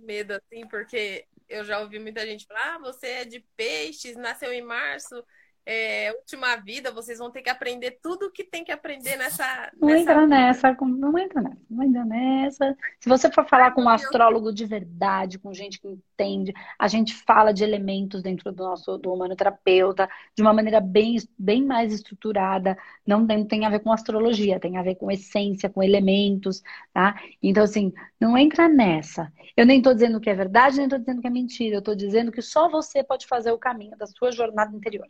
medo 0.00 0.32
assim, 0.32 0.66
porque 0.68 1.26
eu 1.48 1.64
já 1.64 1.80
ouvi 1.80 1.98
muita 1.98 2.26
gente 2.26 2.46
falar: 2.46 2.76
ah, 2.76 2.78
você 2.78 3.06
é 3.06 3.24
de 3.24 3.40
peixes, 3.56 4.16
nasceu 4.16 4.52
em 4.52 4.62
março, 4.62 5.22
é, 5.68 6.12
última 6.12 6.54
vida, 6.54 6.92
vocês 6.92 7.18
vão 7.18 7.28
ter 7.28 7.42
que 7.42 7.50
aprender 7.50 7.98
tudo 8.00 8.26
o 8.26 8.30
que 8.30 8.44
tem 8.44 8.62
que 8.62 8.70
aprender 8.70 9.16
nessa. 9.16 9.72
Não 9.80 9.88
nessa 9.88 10.00
entra 10.00 10.26
nessa, 10.26 10.76
não 10.80 11.18
entra 11.18 11.42
nessa, 11.42 11.60
não 11.68 11.82
entra 11.82 12.04
nessa. 12.04 12.76
Se 13.00 13.08
você 13.08 13.28
for 13.32 13.44
falar 13.48 13.72
com 13.72 13.82
um 13.82 13.88
astrólogo 13.88 14.52
de 14.52 14.64
verdade, 14.64 15.40
com 15.40 15.52
gente 15.52 15.80
que 15.80 15.88
entende, 15.88 16.54
a 16.78 16.86
gente 16.86 17.14
fala 17.14 17.52
de 17.52 17.64
elementos 17.64 18.22
dentro 18.22 18.52
do 18.52 18.62
nosso 18.62 18.96
do 18.96 19.12
humanoterapeuta 19.12 20.08
de 20.36 20.42
uma 20.42 20.52
maneira 20.52 20.80
bem, 20.80 21.16
bem 21.36 21.64
mais 21.64 21.92
estruturada. 21.92 22.78
Não 23.04 23.26
tem, 23.26 23.44
tem 23.44 23.66
a 23.66 23.70
ver 23.70 23.80
com 23.80 23.92
astrologia, 23.92 24.60
tem 24.60 24.76
a 24.76 24.82
ver 24.84 24.94
com 24.94 25.10
essência, 25.10 25.68
com 25.68 25.82
elementos, 25.82 26.62
tá? 26.94 27.20
Então, 27.42 27.64
assim, 27.64 27.92
não 28.20 28.38
entra 28.38 28.68
nessa. 28.68 29.32
Eu 29.56 29.66
nem 29.66 29.78
estou 29.78 29.94
dizendo 29.94 30.20
que 30.20 30.30
é 30.30 30.34
verdade, 30.34 30.76
nem 30.76 30.86
estou 30.86 31.00
dizendo 31.00 31.20
que 31.20 31.26
é 31.26 31.30
mentira. 31.30 31.74
Eu 31.74 31.80
estou 31.80 31.96
dizendo 31.96 32.30
que 32.30 32.40
só 32.40 32.68
você 32.68 33.02
pode 33.02 33.26
fazer 33.26 33.50
o 33.50 33.58
caminho 33.58 33.96
da 33.96 34.06
sua 34.06 34.30
jornada 34.30 34.74
interior. 34.76 35.08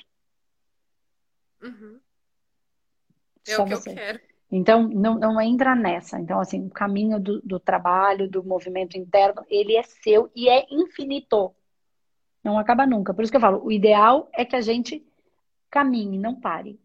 Uhum. 1.62 2.00
É 3.46 3.54
Só 3.54 3.62
o 3.62 3.66
que 3.66 3.76
você. 3.76 3.90
eu 3.90 3.94
quero. 3.94 4.20
Então, 4.50 4.88
não, 4.88 5.18
não 5.18 5.40
entra 5.40 5.74
nessa. 5.74 6.20
Então, 6.20 6.38
assim, 6.38 6.66
o 6.66 6.70
caminho 6.70 7.18
do, 7.18 7.40
do 7.42 7.58
trabalho, 7.58 8.30
do 8.30 8.44
movimento 8.44 8.96
interno, 8.96 9.44
ele 9.48 9.76
é 9.76 9.82
seu 9.82 10.30
e 10.34 10.48
é 10.48 10.66
infinito. 10.70 11.54
Não 12.44 12.58
acaba 12.58 12.86
nunca. 12.86 13.12
Por 13.12 13.22
isso 13.22 13.30
que 13.30 13.36
eu 13.36 13.40
falo, 13.40 13.64
o 13.64 13.72
ideal 13.72 14.28
é 14.32 14.44
que 14.44 14.54
a 14.54 14.60
gente 14.60 15.04
caminhe, 15.68 16.16
não 16.16 16.40
pare. 16.40 16.80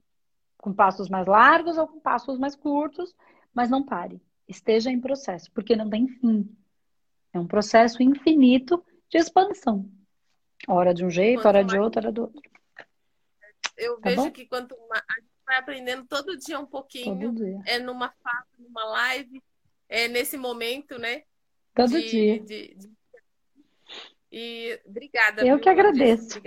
Com 0.57 0.73
passos 0.73 1.07
mais 1.07 1.27
largos 1.27 1.77
ou 1.77 1.87
com 1.87 1.99
passos 1.99 2.39
mais 2.39 2.55
curtos, 2.55 3.15
mas 3.53 3.69
não 3.69 3.83
pare. 3.83 4.19
Esteja 4.47 4.91
em 4.91 4.99
processo, 4.99 5.51
porque 5.51 5.75
não 5.75 5.89
tem 5.89 6.07
fim. 6.07 6.49
É 7.31 7.39
um 7.39 7.47
processo 7.47 8.01
infinito 8.01 8.83
de 9.09 9.17
expansão. 9.17 9.89
Hora 10.67 10.93
de 10.93 11.05
um 11.05 11.09
jeito, 11.09 11.47
hora 11.47 11.63
de 11.63 11.77
outro, 11.77 12.01
hora 12.01 12.11
do 12.11 12.21
outro. 12.23 12.50
Eu 13.81 13.99
tá 13.99 14.09
vejo 14.09 14.21
bom? 14.21 14.31
que 14.31 14.45
quanto 14.45 14.77
mais, 14.87 15.03
a 15.09 15.19
gente 15.19 15.31
vai 15.43 15.57
aprendendo 15.57 16.05
todo 16.05 16.37
dia 16.37 16.59
um 16.59 16.67
pouquinho, 16.67 17.33
dia. 17.33 17.59
é 17.65 17.79
numa 17.79 18.11
fase, 18.23 18.47
numa 18.59 18.83
live, 18.85 19.41
é 19.89 20.07
nesse 20.07 20.37
momento, 20.37 20.99
né? 20.99 21.23
Todo 21.73 21.89
de, 21.89 22.09
dia. 22.09 22.39
De, 22.39 22.75
de... 22.75 22.91
E 24.31 24.79
obrigada. 24.85 25.41
Eu 25.41 25.55
viu? 25.55 25.59
que 25.59 25.69
agradeço. 25.69 26.39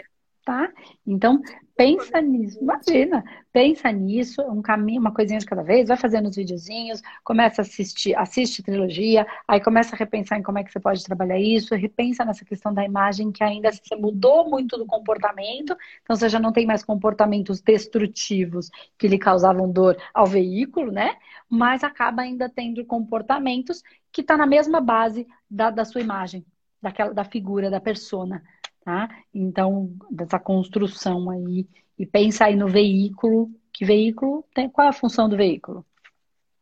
Tá? 0.45 0.71
Então, 1.07 1.41
pensa 1.77 2.21
nisso, 2.21 2.59
imagina, 2.61 3.25
pensa 3.53 3.91
nisso, 3.91 4.43
um 4.43 4.61
caminho, 4.63 5.01
uma 5.01 5.13
coisinha 5.13 5.41
de 5.41 5.47
cada 5.47 5.63
vez, 5.63 5.89
vai 5.89 5.97
fazendo 5.97 6.29
os 6.29 6.37
videozinhos, 6.37 7.03
começa 7.25 7.63
a 7.63 7.65
assistir, 7.65 8.15
assiste 8.17 8.63
trilogia, 8.63 9.27
aí 9.49 9.61
começa 9.61 9.97
a 9.97 9.99
repensar 9.99 10.39
em 10.39 10.43
como 10.43 10.59
é 10.59 10.65
que 10.65 10.71
você 10.71 10.79
pode 10.79 11.03
trabalhar 11.03 11.39
isso, 11.39 11.75
repensa 11.75 12.25
nessa 12.25 12.45
questão 12.45 12.73
da 12.73 12.85
imagem 12.85 13.33
que 13.33 13.43
ainda 13.43 13.73
você 13.73 13.97
mudou 13.97 14.49
muito 14.49 14.77
do 14.77 14.87
comportamento, 14.87 15.77
então 16.03 16.15
você 16.15 16.29
já 16.29 16.39
não 16.39 16.53
tem 16.53 16.67
mais 16.67 16.85
comportamentos 16.85 17.61
destrutivos 17.61 18.71
que 18.99 19.09
lhe 19.09 19.19
causavam 19.19 19.71
dor 19.71 19.97
ao 20.13 20.27
veículo, 20.27 20.93
né? 20.93 21.17
Mas 21.49 21.83
acaba 21.83 22.23
ainda 22.23 22.49
tendo 22.49 22.85
comportamentos 22.85 23.83
que 24.13 24.21
está 24.21 24.37
na 24.37 24.47
mesma 24.47 24.81
base 24.81 25.27
da, 25.51 25.71
da 25.71 25.85
sua 25.85 26.01
imagem, 26.01 26.45
daquela 26.81 27.13
da 27.13 27.25
figura, 27.25 27.71
da 27.71 27.81
persona 27.81 28.43
tá? 28.85 29.09
Então, 29.33 29.93
dessa 30.11 30.39
construção 30.39 31.31
aí, 31.31 31.67
e 31.99 32.05
pensa 32.05 32.45
aí 32.45 32.57
no 32.57 32.69
veículo, 32.69 33.51
que 33.73 33.85
veículo 33.85 34.45
tem, 34.55 34.69
qual 34.69 34.87
é 34.87 34.91
a 34.91 34.93
função 34.93 35.29
do 35.29 35.37
veículo? 35.37 35.85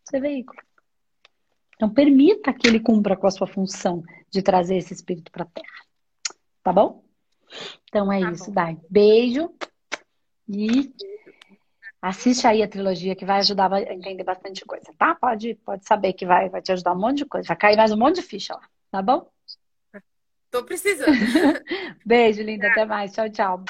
Ser 0.04 0.20
veículo. 0.20 0.60
Então, 1.74 1.90
permita 1.90 2.52
que 2.52 2.66
ele 2.66 2.80
cumpra 2.80 3.16
com 3.16 3.26
a 3.26 3.30
sua 3.30 3.46
função 3.46 4.02
de 4.30 4.42
trazer 4.42 4.76
esse 4.76 4.92
espírito 4.92 5.32
para 5.32 5.42
a 5.42 5.46
Terra. 5.46 5.84
Tá 6.62 6.72
bom? 6.72 7.02
Então 7.88 8.10
é 8.10 8.20
tá 8.20 8.30
isso, 8.30 8.46
bom. 8.46 8.52
Dai. 8.52 8.78
Beijo 8.88 9.50
e 10.48 10.92
assiste 12.00 12.46
aí 12.46 12.62
a 12.62 12.68
trilogia 12.68 13.14
que 13.14 13.24
vai 13.24 13.38
ajudar 13.38 13.72
a 13.72 13.80
entender 13.92 14.24
bastante 14.24 14.64
coisa, 14.64 14.92
tá? 14.96 15.14
Pode, 15.14 15.54
pode 15.56 15.86
saber 15.86 16.12
que 16.14 16.26
vai, 16.26 16.48
vai 16.48 16.62
te 16.62 16.72
ajudar 16.72 16.94
um 16.94 17.00
monte 17.00 17.18
de 17.18 17.26
coisa. 17.26 17.48
Vai 17.48 17.56
cair 17.56 17.76
mais 17.76 17.92
um 17.92 17.96
monte 17.96 18.16
de 18.16 18.22
ficha 18.22 18.54
lá, 18.54 18.68
tá 18.90 19.02
bom? 19.02 19.28
Tô 20.52 20.62
precisando. 20.62 21.08
Beijo, 22.04 22.42
linda. 22.42 22.68
Até 22.68 22.84
mais. 22.84 23.10
Tchau, 23.12 23.30
tchau. 23.30 23.64